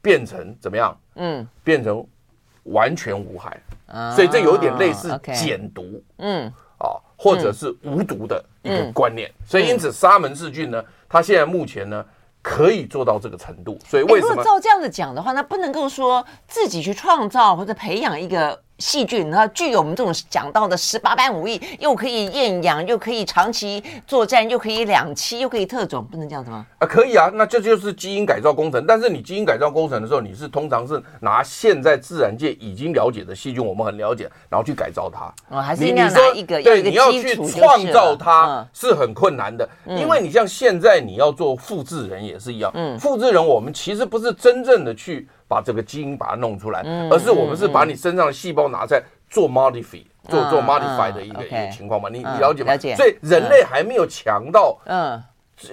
[0.00, 0.96] 变成怎么样？
[1.16, 2.06] 嗯，变成
[2.62, 6.46] 完全无害，嗯、所以这有点类似减毒，嗯，
[6.78, 12.06] 啊，或者是无毒的一个观念，嗯、所以因此沙门氏菌呢，它现在目前呢。
[12.48, 14.28] 可以做到这个程度，所以为什么？
[14.28, 18.62] 如果照这样子讲的话，那不能够说自己去创造或者培养一个。
[18.78, 26.66] 细菌，然后具有我们这种讲到的十八般武艺，又可以厌氧，又可以长期作战，又可以两栖，又可以特种，不能这样子吗？
[26.78, 28.84] 啊，可以啊，那这就是基因改造工程。
[28.86, 35.32] 但是你基因改造工程的时候，你是通常是拿现在自然界已经了解的细菌，我们很了解，然后去改造它。
[35.48, 45.26] 哦，还是应该拿一个，对，你要去创造它是很困难的，嗯、因为你像现在你要做复制人也是一样，嗯，复制人我们其实不是真正的去。
[45.48, 46.80] 把这个基因把它弄出来，
[47.10, 52.08] 而是我们是把你身上的细胞拿出来做 modify，做做 modify 的一个一个情况嘛？
[52.08, 52.72] 你你了解吗？
[52.72, 52.94] 了解。
[52.96, 55.22] 所以人类还没有强到嗯。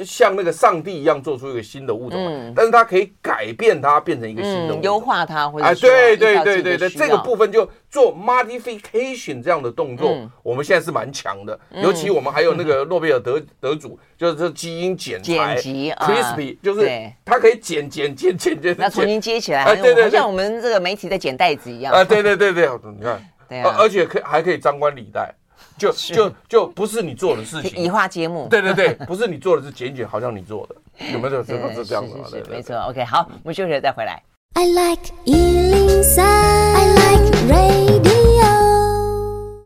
[0.04, 16.89] 像那个上帝一样做出一个新的物种，嗯，但是它可以改变它变成一个新的物种，优化它，或者啊，对对对对对，这个部分就做 modification 这样的动作，我们现在是蛮强的，尤其我们还有那个诺贝尔得 得主，就是这基因剪裁，CRISPR，就是
[17.26, 25.34] 它可以剪剪剪剪剪，那重新接起来，对对，像我们这个媒体在剪袋子一样，啊，对对对对，你看， 对啊，而且可还可以张冠李戴。
[25.78, 28.48] 就就就不是你做的事情，移花接木。
[28.50, 30.76] 对对对， 不是你做的，是简简好像你做的，
[31.12, 32.26] 有没有这个 是这样子吗？
[32.32, 32.76] 对，没错。
[32.90, 34.22] OK，好，我们休息了再回来。
[34.56, 35.12] I like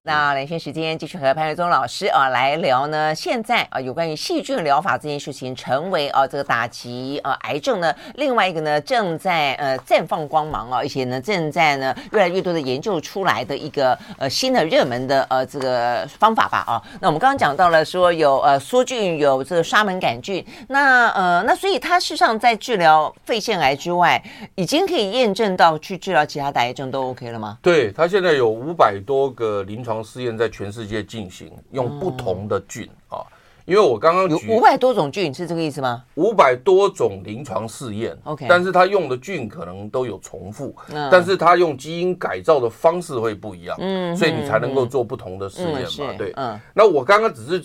[0.08, 16.82] 那连线时间继续和潘瑞宗老师啊来聊呢，现在啊有关于细菌疗法这件事情成为啊这个打击啊癌症呢，另外一个呢正在呃绽放光芒啊，而且呢正在呢越来越多的研究出来的一个呃新的热门的呃这个方法吧啊。
[17.02, 24.24] 那我们刚刚讲到了说有呃梭菌有这个沙门杆菌，那呃那所以它事实上在治疗肺腺癌之外，
[24.56, 27.58] 已经可以验证到去治疗其他的癌症都 OK 了吗？
[27.62, 29.97] 对，它现在有五百多个临床。
[30.04, 33.22] 试验在全世界进行，用不同的菌啊，
[33.66, 36.04] 因为我刚刚有五百多种菌，是这个意思吗？
[36.16, 40.74] 五百多种临床试验，OK，但是它用的菌可能都有重复，
[41.12, 46.58] 但是它用基因改造的方式会不一样，嗯，所以你才能够做不同的试验嘛，对，嗯。
[46.74, 47.64] 那我刚刚只是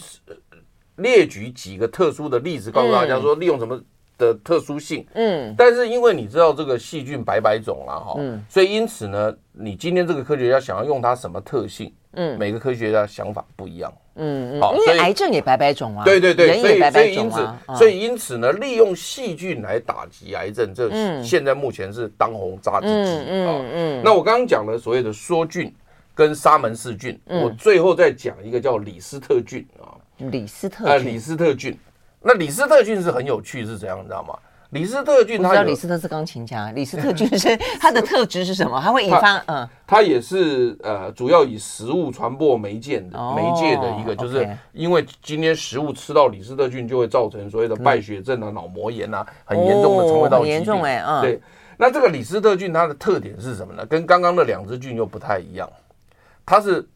[0.96, 3.80] 列举几个特殊的例子，告诉大家说利用什么
[4.18, 11.92] 的特殊性，嗯，但是因为你知道这个细菌百百种了哈，嗯，所以因此呢，你今天这个科学家想要用它什么特性？
[12.12, 13.92] 嗯，每个科学家想法不一样。
[14.16, 16.04] 嗯，好，因为癌症也百百种啊。
[16.04, 17.48] 对对对，所以所以因此，
[17.78, 20.90] 所以因此呢，利用细菌来打击癌症，这
[21.22, 22.92] 现在目前是当红炸子鸡。
[22.92, 24.02] 嗯嗯嗯。
[24.04, 25.74] 那我刚刚讲了所谓的梭菌
[26.14, 29.96] 跟沙门氏菌，我最后再讲一个叫李斯特菌啊。
[30.18, 31.76] 李斯特啊，李斯特菌。
[32.20, 34.38] 那李斯特菌是很有趣，是怎样，你知道吗？
[34.72, 36.72] 李斯特菌，他知道李斯特是钢琴家。
[36.72, 38.80] 李斯特菌是 它的特质是什么？
[38.80, 50.52] 它会引发嗯，它也是呃，主要以食物传播媒介的媒介的一个，就是因为今天食物吃到李斯特菌，就会造成所谓的败血症啊、脑膜炎啊，很严重的肠胃道疾病。
[50.52, 51.38] 严重哎，嗯，对。
[51.76, 53.84] 那这个李斯特菌它的特点是什么呢？
[53.84, 55.70] 跟刚刚的两只菌又不太一样，
[56.46, 56.88] 它是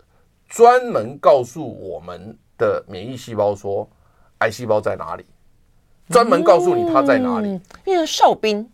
[0.48, 3.86] 专门告诉我们的免疫细胞说
[4.38, 5.26] 癌细胞在哪里。
[6.08, 8.68] 专门告诉你它在哪里，嗯、因为哨兵，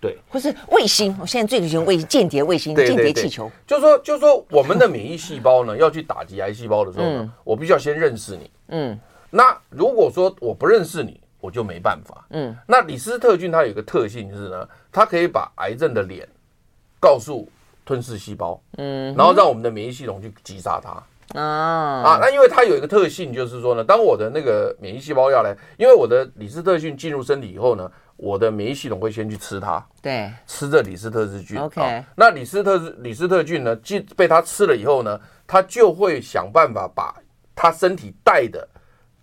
[0.00, 1.16] 对，或是卫星。
[1.20, 3.50] 我现在最流行卫间谍卫星、间谍气球。
[3.66, 8.50] 就是说，就是说，我们的免疫细胞呢， 要去打击癌细胞的时候呢，嗯、我必须要先认识你。
[8.68, 8.98] 嗯，
[9.30, 12.24] 那如果说我不认识你，我就没办法。
[12.30, 16.28] 嗯，那李斯特菌它有一个特性就是呢，它可以把癌症的脸
[17.00, 17.48] 告诉
[17.84, 21.02] 吞噬细胞，嗯，然后让我们的免疫系统去击杀它。
[21.34, 31.58] 啊啊，那因为它有一个特性，就是说呢，当我的那个免疫细胞要来，因为我的李斯特菌进入身体以后呢，我的免疫系统会先去吃它，对，吃这李斯特菌。
[31.58, 37.14] OK，、啊、那李斯特李斯特菌呢，既被它吃了以后呢，它就会想办法把
[37.54, 38.66] 它身体带的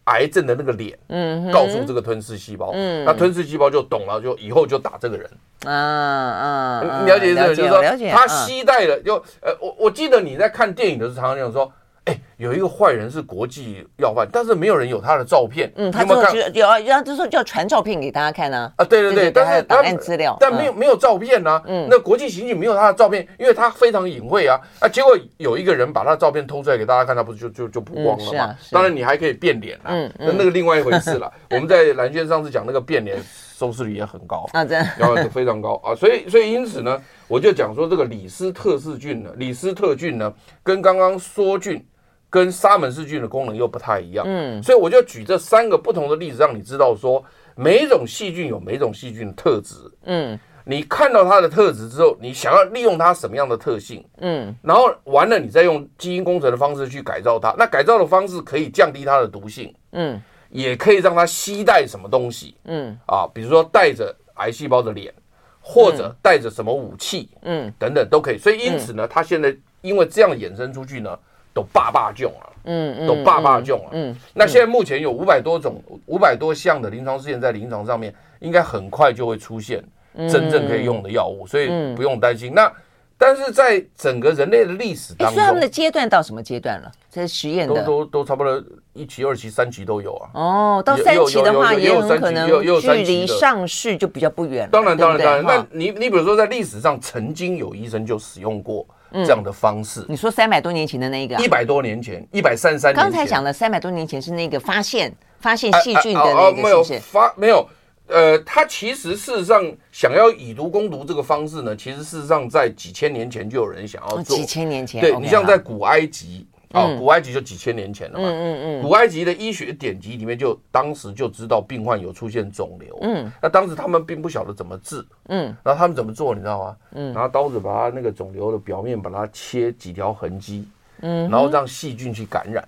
[0.03, 5.27] 癌症的那个脸，嗯，告诉这个吞噬细胞，嗯，那吞噬细胞就懂了，就以后就打这个人。
[5.65, 11.73] 嗯嗯，你了解这个，就是说它携带了，就呃，我我记得你在看电影的时候，常常讲说。
[12.05, 15.71] 哎，有一个坏人是国际要犯，但是没有人有他的照片。
[15.75, 16.15] 嗯，他就
[16.53, 18.71] 有啊，然后就说就要传照片给大家看呢。
[18.75, 21.59] 啊，对对对，但是档案资料，但没有没有照片呢。
[21.65, 24.59] 嗯，那国际刑警没有他的照片，因为他非常隐晦啊。
[24.79, 28.55] 啊，结果有一个人把他的照片偷出来给大家看，他不是就就就曝光了吗？
[28.71, 31.31] 当然你还可以变脸啊，嗯，那那个另外一回事了。
[31.49, 33.17] 我们在蓝轩上次讲那个变脸
[33.57, 41.83] 收视率也很高 啊，这样，然后非常高啊，所以所以因此呢，我就讲说这个李斯特氏菌呢，李斯特菌呢，跟刚刚梭菌。
[42.29, 47.23] 跟沙门氏菌的功能又不太一样，嗯，所以我就举这三个不同的例子，让你知道说，
[47.55, 65.13] 每一种细菌有每一种细菌的特质，嗯，你看到它的特质之后，你想要利用它什么样的特性，嗯，然后完了，你再用基因工程的方式去改造它，那改造的方式可以降低它的毒性，嗯，也可以让它携带什么东西，嗯，啊，比如说带着癌细胞的脸，
[65.61, 71.17] 或者带着什么武器，嗯，等等都可以，所以因此呢，它现在因为这样衍生出去呢。
[71.55, 74.13] 都霸霸种了，嗯嗯，都霸霸种了，嗯。
[74.33, 79.81] 那现在目前有五百多种、五百多项的临床试验在临床上面，应该很快就会出现
[80.29, 82.53] 真正可以用的药物，所以不用担心。
[82.53, 82.69] 那
[83.17, 86.91] 但是在整个人类的历史当中，所以他们的阶段到什么阶段了？
[87.09, 90.29] 这实验的都都都差不多一期、二期、三期都有啊。
[90.33, 92.49] 哦，到三期的话，也有可能
[92.81, 94.69] 距离上市就比较不远了。
[94.73, 95.45] 当然，当然，当然。
[95.45, 98.85] 那你你比如说，在历史上曾经有医生就使用过。
[99.11, 107.67] 这样的方式，你说三百多年前的那个，一百多年前，一百三十三年前，刚才讲的三百多年前是那个发现发现细菌的那个，没有发没有，
[108.07, 116.45] 呃，他其实事实上想要以毒攻毒这个方式呢，其实事实上在几千年前就有人想要做，几千年前，对你像在古埃及。
[116.75, 118.27] 啊，古埃及就几千年前了嘛。
[118.27, 118.81] 嗯嗯嗯。
[118.81, 122.97] 古埃及的医学典籍里面就当时就知道病患有出现肿瘤。
[123.01, 123.31] 嗯。
[123.41, 125.05] 那当时他们并不晓得怎么治。
[125.29, 125.55] 嗯。
[125.63, 126.75] 然后他们怎么做，你知道吗？
[126.91, 127.13] 嗯。
[127.13, 130.67] 拿刀子把它那个肿瘤的表面把它切几条痕迹。
[131.01, 131.29] 嗯。
[131.29, 132.67] 然后让细菌去感染，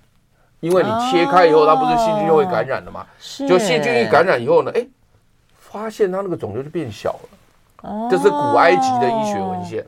[0.60, 3.06] 因为你切开以后，它不是细菌就会感染的嘛？
[3.18, 3.46] 是。
[3.46, 4.86] 就细菌一感染以后呢，哎，
[5.58, 7.28] 发现它那个肿瘤就变小了。
[7.82, 8.08] 哦。
[8.10, 9.84] 这是古埃及的医学文献。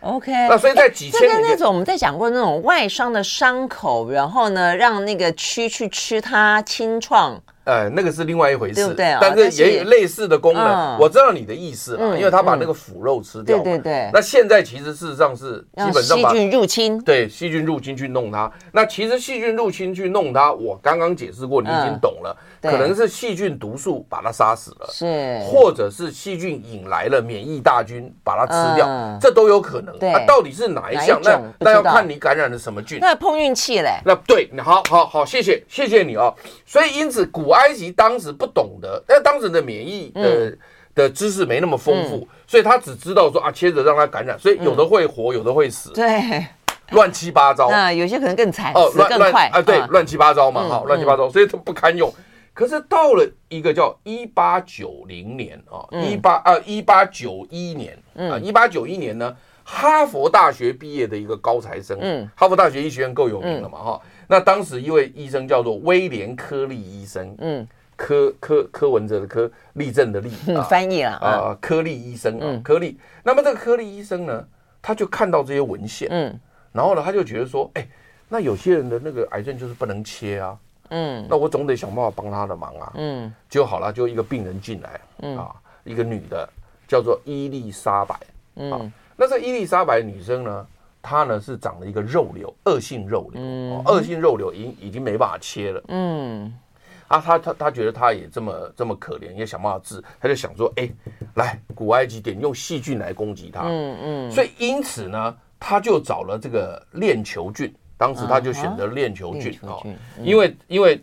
[0.00, 7.40] OK，那所以在几千年，跟那种我们在讲过那种外伤的伤口，然后呢，让那个蛆去吃它清创。
[7.70, 9.16] 呃，那个是另外一回事，对不对？
[9.20, 10.98] 但是也有类似的功能。
[10.98, 13.58] 我知道你的意思了，因为他把那个腐肉吃掉。
[13.58, 14.10] 对对对。
[14.12, 18.50] 那现在其实事实上是基本上细菌入侵，对细菌入侵去弄它。
[18.72, 22.36] 那其实细菌入侵去弄它，我刚刚解释过，你已经懂了。
[22.60, 28.86] 可能是细菌毒素把它杀死了，是，或者是细菌引来了免疫大军把它吃掉，
[29.20, 29.96] 这都有可能。
[29.98, 31.20] 对，到底是哪一项？
[31.22, 32.98] 那那要看你感染了什么菌。
[33.00, 34.00] 那碰运气嘞。
[34.04, 36.34] 那对，好好好，谢谢谢谢你哦。
[36.66, 40.56] 所以因此古埃及当时不懂得，但当时的免疫的
[40.94, 45.92] 的知识没那么丰富，所以他只知道说啊，切着让它感染，所以有的会活，有的会死。
[45.92, 46.46] 对。
[46.90, 47.68] 乱七八糟。
[47.72, 49.62] 啊有些可能更惨，哦，死更快啊！
[49.62, 52.12] 对，乱七八糟嘛，哈，乱七八糟，所以它不堪用。
[52.52, 57.96] 可是到了一个叫一八九零年啊，一八啊一八九一年
[58.28, 64.00] 啊，一八九一年呢，哈佛大学毕业的一个高材生，嗯，哈佛大学医学院够有名了嘛，哈。
[64.30, 67.66] 那当时一位医生叫做威廉科利医生，嗯，
[67.96, 70.30] 柯柯柯文哲的科，立正的立，
[70.70, 72.96] 翻译了啊，科利医生啊，科利。
[73.24, 74.46] 那么这个科利医生呢，
[74.80, 76.38] 他就看到这些文献，嗯，
[76.70, 77.84] 然后呢，他就觉得说，哎，
[78.28, 80.56] 那有些人的那个癌症就是不能切啊。
[80.90, 82.92] 嗯，那我总得想办法帮他的忙啊。
[82.94, 85.36] 嗯，就好了，就一个病人进来，嗯。
[85.36, 86.48] 啊，一个女的
[86.86, 88.14] 叫做伊丽莎白，
[88.54, 90.66] 嗯，那这伊丽莎白女生呢，
[91.02, 96.52] 她呢是长了一个肉瘤，恶性肉瘤，嗯，恶性肉瘤已经已经没办法切了，嗯，
[97.08, 100.88] 啊，他他他觉得他也这么这么可怜，也想办法治，他就想说，哎，
[101.34, 107.72] 来古埃及点用细菌来攻击他，嗯嗯，所以因此呢，他就找了这个链球菌。
[107.96, 109.76] 当时他就选择链球菌啊，
[110.22, 110.98] 因为因为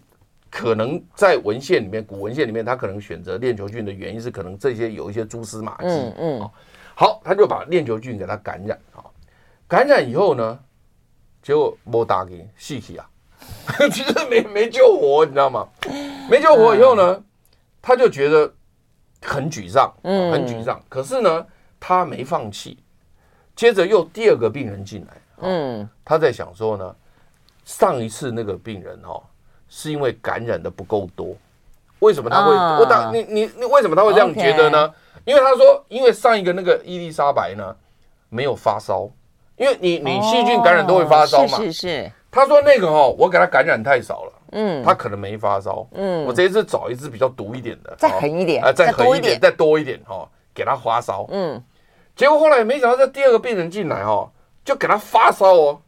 [0.50, 5.88] 可能在文献里面，古文献里面，他可能选择链球菌的原因是可能这些有一些蛛丝马迹。
[5.90, 6.50] 嗯嗯，
[6.96, 9.06] 好，他就把链球菌给它感染啊，
[9.68, 10.60] 感染以后呢，
[11.42, 13.10] 结果没打给细体啊，
[13.92, 15.68] 其 实没没救活，你知道吗？
[16.30, 17.24] 没救活以后呢，
[17.82, 18.52] 他就觉得
[19.22, 20.82] 很沮丧，嗯，很沮丧。
[20.88, 21.46] 可是呢，
[21.80, 22.78] 他没放弃，
[23.56, 25.22] 接着又第二个病人进来。
[25.40, 26.96] 嗯，他在想说呢，
[27.66, 29.22] 上一次那个病人哦，
[29.68, 31.36] 是因为感染的不够多，
[32.00, 32.52] 为什么他会？
[32.54, 34.94] 我当你你你为什么他会这样觉得呢？
[35.26, 37.76] 因为他说，因为上一个那个伊丽莎白呢
[38.30, 39.10] 没有发烧，
[39.58, 41.58] 因为你你细菌感染都会发烧嘛。
[41.58, 42.12] 是是。
[42.32, 51.62] 他说那个哦，我给他感染太少了，嗯，他可能没发烧，嗯，我这一次找一只比较毒一点的，再狠一点，啊，再狠一点，再多一点哈，给他发烧，嗯，
[52.16, 54.30] 结果后来没想到这第二个病人进来哦。
[54.66, 55.80] 就给他发烧哦，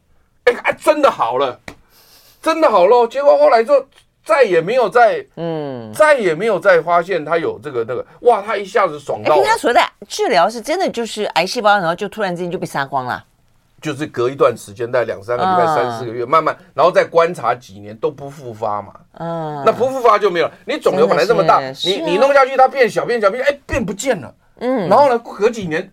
[0.44, 1.60] 哎，还真的好了，
[2.40, 3.06] 真的好喽。
[3.06, 3.86] 结果后来就
[4.24, 9.36] 再也没有再嗯，再也没有再发现他有这个那个哇，他一下子爽到。
[9.36, 13.22] 因为他所谓的治疗是真的就是癌细胞，然后就突然之间就被杀光了。
[13.80, 18.92] 就是隔一段时间，大概两三个礼拜、三四个月，慢慢，然后再观察几年都不复发嘛。
[19.12, 20.52] 嗯，那不复发就没有了。
[20.66, 24.34] 你肿瘤本来这么大，你你弄下去它变小变小变，哎，变不见了。
[24.58, 25.90] 嗯，然后呢，隔几年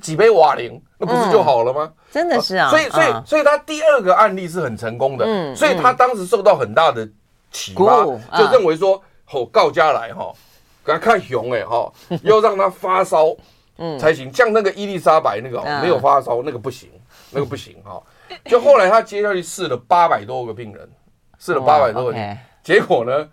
[0.00, 1.92] 几杯瓦林，那不是就好了吗？
[2.10, 2.70] 真的是啊。
[2.70, 5.26] 所以所以所以他第二个案例是很成功的。
[5.26, 7.06] 嗯，所以他当时受到很大的
[7.50, 8.04] 启发，
[8.38, 10.32] 就认为说，吼告家来哈，
[10.84, 13.36] 给他看熊哎哈，要让他发烧，
[13.76, 14.32] 嗯才行。
[14.32, 16.88] 像那个伊丽莎白那个没有发烧，那个不行。
[17.30, 18.02] 那个不行哈，
[18.44, 20.88] 就后来他接下去试了八百多个病人，
[21.38, 23.28] 试了八百多个人，结果呢，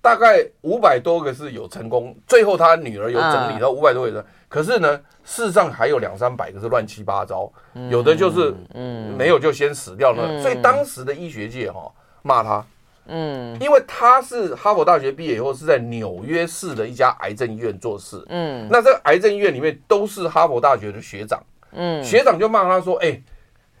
[0.00, 7.50] 大概五百多个是有成功，最后他女儿有整理到五百多个人，可是呢，事实上还有两三百个是乱七八糟，
[7.90, 9.00] 有的就是嗯。
[9.20, 12.64] 没有就先死掉了，所以当时的医学界哈骂他，
[13.06, 21.38] 嗯，因为他是哈佛大学毕业以后是在纽约市的一家癌症医院做事，嗯，那这个癌症医院里面都是哈佛大学的学长。
[21.72, 23.22] 嗯，学长就骂他说：“哎，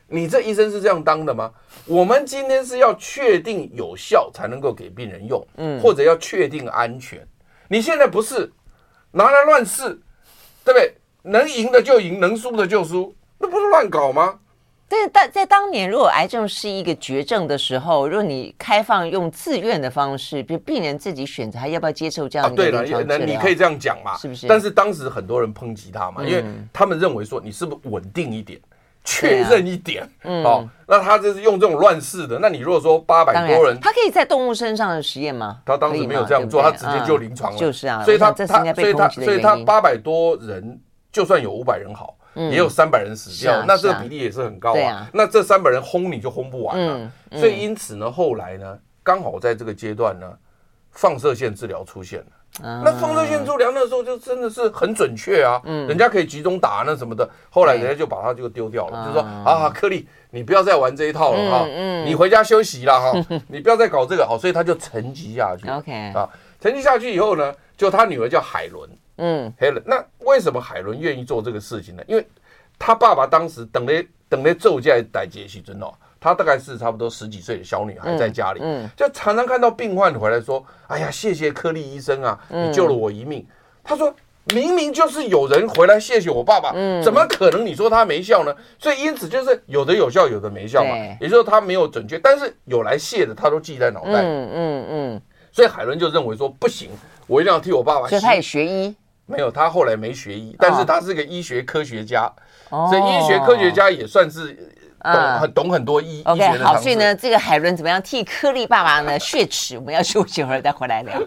[0.08, 1.52] 你这医生是这样当的吗？
[1.86, 7.26] 我们今天是要确定有效才能够给病人用，嗯，或者要确定安全。
[7.68, 8.52] 你现在不是
[9.12, 10.00] 拿来乱试，
[10.64, 10.94] 对不对？
[11.22, 14.40] 能赢的就赢，能输的就输，那不是乱搞吗？
[14.90, 24.48] 但是在在当年，如果癌症是一个绝症的时候，如果你开放用自愿的方式，比如病人自己选择他要不要接受这样的对了，你可以这样讲嘛，是不是？
[24.48, 28.58] 但是当时很多人抨击他嘛，因为他们认为说你是不是稳定一点，
[29.04, 32.40] 确认一点，哦，那他就是用这种乱试的。
[32.40, 35.58] 那你如果说八百多人，他可以在动物身上的实验吗？
[35.64, 40.80] 他当时没有这样做，他直接就临床了，就是啊，所以他他所以他所以他八百多人，
[41.12, 42.16] 就算有五百人好。
[42.34, 45.08] 也有三百人死掉，那这个比例也是很高啊。
[45.12, 50.26] 那这三百人轰你就轰不完了，所以因此呢，后来呢，刚好在这个阶段呢，
[50.90, 52.26] 放射线治疗出现了。
[52.62, 57.26] 那放射线治疗那时候就真的是很准确啊，人家可以集中打那什么的。
[57.48, 61.64] 后来人家就把它就丢掉了，就说啊，克利，你不要再玩这一套了哈，
[62.04, 65.66] 你回家休息了哈，你不要再搞这个好，所以他就沉寂下去。
[65.70, 66.28] OK 啊，
[66.60, 68.90] 沉寂下去以后呢，就他女儿叫海伦。
[69.16, 72.02] 嗯，海伦，那为什么海伦愿意做这个事情呢？
[72.06, 72.26] 因为
[72.78, 83.46] 他爸爸当时等了等了奏在代接戏真哦，他大概是差不多十几岁的小女孩在家里，嗯，就常常看到病患回来说：“哎呀，谢谢柯利医生啊，你救了我一命。”
[83.82, 84.14] 他说
[84.54, 86.72] ：“明明就是有人回来谢谢我爸爸，
[87.02, 94.22] 怎么可能你说他没效呢？”所以因此就是有的有效，有的没效嘛，也就是说他没有准确，但是有来谢的他都记在脑袋。
[94.22, 95.22] 里，嗯嗯嗯，
[95.52, 96.90] 所以海伦就认为说不行，
[97.26, 98.08] 我一定要替我爸爸。
[98.08, 98.94] 所以他也学医。
[99.26, 102.28] 没有，他后来没学医，但是他是个医学科学家，
[102.68, 104.52] 所以医学科学家也算是
[105.00, 106.66] 懂很懂很多医医学的。
[106.66, 109.78] 好，所以呢，这个海伦怎么样替柯利爸爸呢血耻？
[109.78, 111.22] 我们要休息一会儿再回来聊。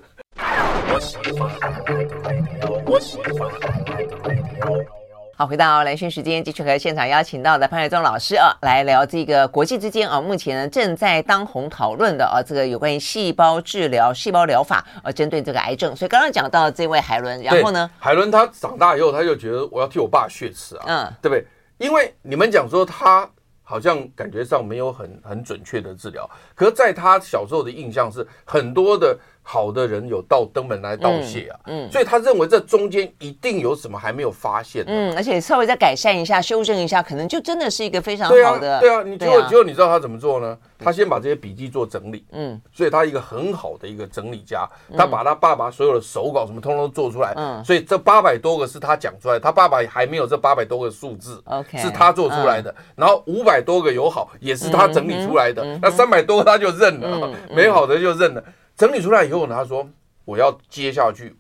[5.36, 15.96] 好，回到兰萱时间，继续和现场邀请到的潘瑞忠老师啊，来聊这个国际之间啊，目前呢正在当红讨论的啊，这个有关于细胞治疗、细胞疗法啊，针对这个癌症。
[15.96, 21.44] 所以刚刚讲到这位海伦，然后呢，海伦她长大以后，她就觉得我要替我爸血耻啊，嗯，对不对？
[21.80, 23.28] 因为你们讲说他
[23.64, 29.18] 好像感觉上没有很很准确的治疗，可是在他小时候的印象是很多的。
[29.44, 40.58] 好的人有到登门来道谢啊，嗯，所以他认为这中间一定有什么还没有发现，嗯，而且稍微再改善一下、修正一下，可能就真的是一个非常好的，对啊，你结果结果你知道他怎么做呢？
[40.80, 44.68] 他先把这些笔记做整理，嗯，所以他一个很好的一个整理家，
[44.98, 58.44] 他把他爸爸所有的手稿什么通通做出来，嗯，所以这八百多个是他讲出来，他爸爸还没有这八百多个数字，OK，是他做出来的，然后五百多个友好也是他整理出来的，那三百多个他就认了，没好的就认了。
[58.76, 59.88] 整理出来以后呢，他说
[60.26, 61.36] ：“我要接下去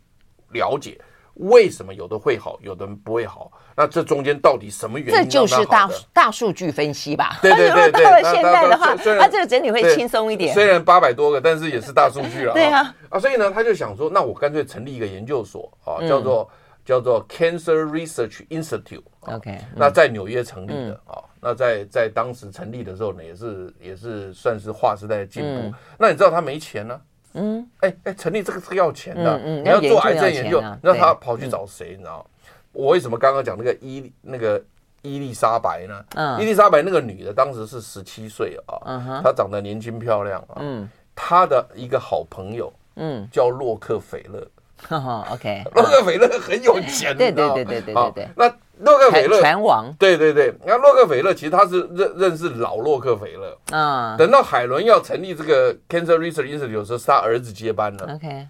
[0.51, 0.99] 了解
[1.35, 3.51] 为什么有的会好，有的不会好。
[3.75, 5.15] 那这中间到底什么原因？
[5.15, 7.39] 这就是大大数据分析吧？
[7.41, 8.03] 对对对对。
[8.03, 10.53] 到了 现在的话，他这个整理会轻松一点。
[10.53, 12.53] 虽然八百多个，但是也是大数据了。
[12.53, 12.95] 对啊。
[13.09, 16.47] 啊，所以呢，他就想说，那我干脆成立一个研究所啊，叫做
[16.85, 19.03] 叫做 Cancer Research Institute。
[19.21, 19.57] OK。
[19.75, 25.49] 那在纽约成立的啊。”那在在当时成立的时候呢，也是也是算是划时代的进步。
[25.49, 26.97] 嗯、那你知道他没钱呢？
[27.33, 29.37] 嗯，哎哎、成立这个是要钱的。
[29.39, 31.91] 你要做癌症研究，啊、那他跑去找谁？
[31.91, 32.25] 你知道？
[32.71, 34.61] 我为什么刚刚讲那个伊那个
[35.01, 36.05] 伊丽莎白呢？
[36.15, 44.47] 嗯，伊丽莎白那个女的当时是十七岁啊，她长得年轻漂亮啊，嗯，她的一个好朋友，嗯，叫洛克菲勒。
[44.85, 48.27] 哈 哈，OK，洛克菲勒很有钱，对对对对对对对。
[48.35, 49.39] 那洛克菲勒。
[49.39, 58.47] 拳王，对对对，那洛克菲勒其实他是认认识老洛克菲勒，嗯，等到海伦要成立这个 Cancer Research Institute 的时候，是他儿子接班了，OK，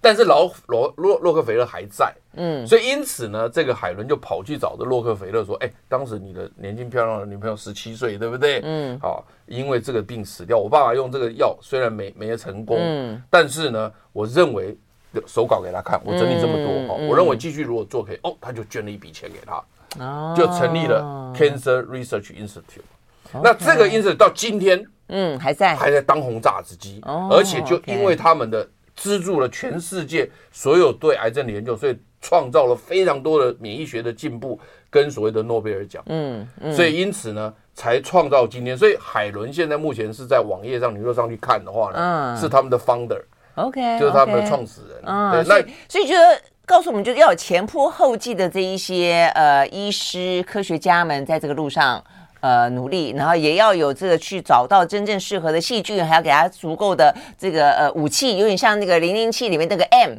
[0.00, 8.60] 但是老罗洛洛克菲勒还在，嗯，所以因此呢，这个海伦就跑去找的洛克菲勒说，哎，当时你的年轻漂亮的女朋友十七岁，对不对？
[8.62, 14.78] 嗯，好，因为这个病死掉，我爸爸用这个药虽然没没成功，嗯，但是呢，我认为。
[15.26, 21.00] 手稿给他看，我整理这么多我认为继续如果做可以哦，他就捐了一笔钱给他，哦、就成立了
[21.36, 22.84] Cancer Research Institute。
[23.32, 25.74] 哦、那这个 institute 到今天，嗯，还在。
[25.76, 34.58] 还在当红炸子鸡，哦、而且就因为他们的资助了全世界所有对癌症的研究，所以创造了非常多的免疫学的进步
[34.90, 36.72] 跟所谓的诺贝尔奖，嗯，嗯。
[36.72, 38.76] 所以因此呢，才创造今天。
[38.76, 43.22] 所以海伦现在目前是在网页上，你若上去看的话呢，嗯、是他们的 founder。
[43.60, 45.02] OK，就是他们的创始人。
[45.04, 52.02] 嗯，对，所以所以觉得告诉我们，就是要有前仆后继的这一些呃医师、科学家们在这个路上
[52.40, 60.12] 呃努力，然后也要有这个去找到真正适合的细菌，还要给他足够的这个呃武器，有点像那个零零七里面那个 M，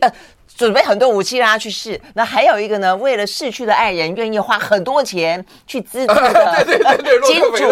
[0.00, 0.10] 要
[0.56, 2.00] 准备很多武器让他去试。
[2.14, 6.66] 那还有一个呢，为了逝去的爱人，愿意花很多钱去资助 的
[7.24, 7.64] 金主，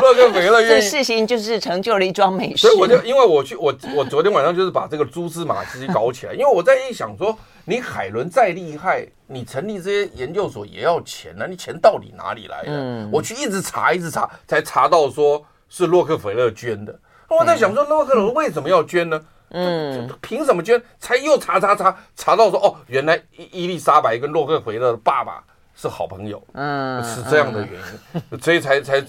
[0.00, 2.66] 洛克菲勒， 这事情就是成就了一桩美事。
[2.66, 7.36] 所以我就因为我去我我昨天晚上就是把这个蛛丝马迹搞起来，因为我在一想说，
[7.66, 12.68] 你海伦再厉害，你成立这些研究所也要钱呢，你钱到底哪里来的？
[12.68, 16.98] 嗯，我去一直查一直查，才查到说是洛克菲勒捐的。
[17.28, 19.16] 我在想说，洛克菲勒为什么要捐呢？
[19.16, 19.26] 嗯，
[20.20, 20.80] 凭什么捐？
[20.98, 25.42] 才又查查查查到说哦，原来伊伊丽莎白跟洛克菲勒的爸爸
[25.74, 29.00] 是好朋友，嗯，是这样的原因，嗯、所以才才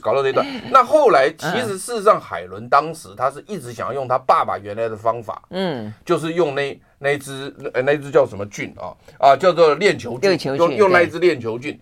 [0.00, 0.46] 搞到这一段。
[0.70, 11.78] 那后来其实事实上，海伦当时他是一直想要用他爸爸原来的方法，嗯，就是用那那只那那只叫什么菌啊啊，叫做链球菌，球菌用用那一只链球菌。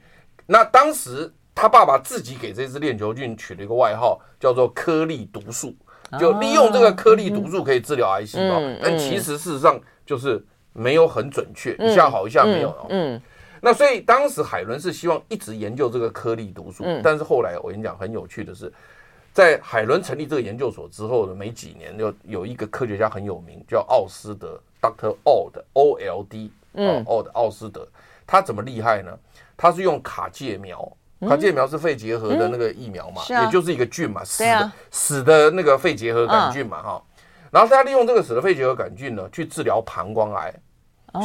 [0.47, 5.77] 那当时他爸爸自己给这只链球菌取了一个外号，叫做颗粒毒素。
[6.19, 12.75] 就利用这个颗粒毒素可以治疗癌细胞，但其实事实上就是没有很准确，一下好一下没有。
[12.89, 13.21] 嗯，
[13.61, 18.73] 那所以当时海伦是希望一直研究这个颗粒毒素，但是后来我跟你讲很有趣的是，
[19.33, 25.15] 在海伦成立这个研究所之后的没几年，就有一个科学家很有名，叫奥斯德，Dr.
[25.25, 27.87] Old O L D，嗯，Old 奥斯德，
[28.27, 29.17] 他怎么厉害呢？
[29.57, 30.97] 他是用卡介苗。
[31.29, 37.03] 卡介苗是肺结核的那个疫苗嘛，也就是一个菌嘛，死的死的那个肺结核杆菌嘛哈。
[37.51, 40.55] 然后他利用这个死的肺结核杆菌呢，去治疗膀胱癌，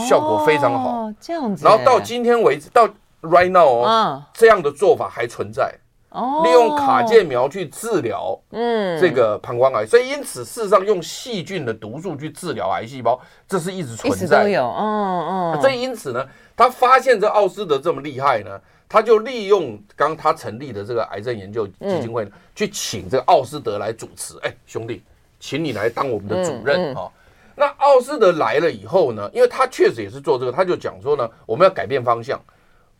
[0.07, 1.09] 效果非常好。
[1.19, 1.63] 这样子。
[1.63, 2.85] 然后到今天为止，到
[3.21, 5.73] right now 哦，这样的做法还存在。
[6.09, 6.41] 哦。
[6.43, 9.85] 利用卡介苗去治疗，嗯，这个膀胱癌。
[9.85, 13.17] 所以因此，事实上用细菌的毒素去治疗癌细胞，
[13.47, 14.43] 这是一直存在。
[14.43, 14.67] 都有。
[14.67, 15.61] 嗯嗯。
[15.61, 16.25] 所以因此呢，
[16.55, 18.59] 他发现这奥斯德这么厉害呢。
[18.87, 24.37] 他就利用刚他成立的这个癌症研究基金会，去请这个奥斯德来主持。
[24.43, 25.01] 哎，兄弟，
[25.39, 27.09] 请你来当我们的主任啊！
[27.55, 32.39] 那奥斯德来了以后呢，因为他确实也是做这个，他就讲说呢，我们要改变方向，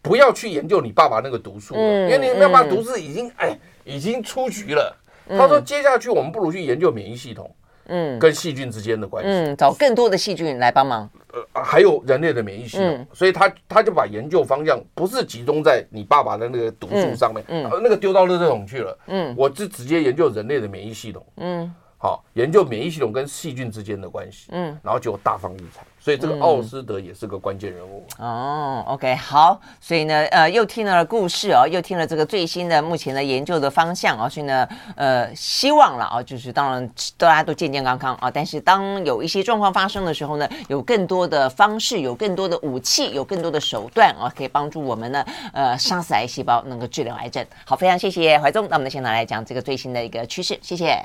[0.02, 4.96] 不要去研究你爸爸那个毒素了，因为你爸爸毒素已经哎已经出局了。
[5.28, 7.54] 他说，接下去我们不如去研究免疫系统。
[7.88, 25.86] 嗯，跟细菌之间的关系，嗯，找更多的细菌来帮忙，呃，还有人类的免疫系统，嗯、所以他他就把研究方向不是集中在你爸爸的那个毒素上面，嗯，嗯那个丢到垃圾桶去了，嗯，我是直接研究人类的免疫系统，嗯，好，研究免疫系统跟细菌之间的关系，嗯，然后就大放异彩。
[26.06, 28.84] 所以这个奥斯德也是个关键人物、嗯、哦。
[28.90, 36.88] OK，好，所以呢，呃，又听了故事哦，又听了这个最新的目前的研究的方向哦，所以呢，呃，希望了啊，就是当然
[37.18, 47.44] 大家都健健康康啊，但是当有一些状况发生的时候呢，有更多的方式，有更多的武器，有更多的手段啊，可以帮助我们呢，呃，杀死癌细胞，能够治疗癌症。
[47.66, 51.02] 好，非常谢谢怀宗，那我们现在来讲这个最新的一个趋势，谢谢。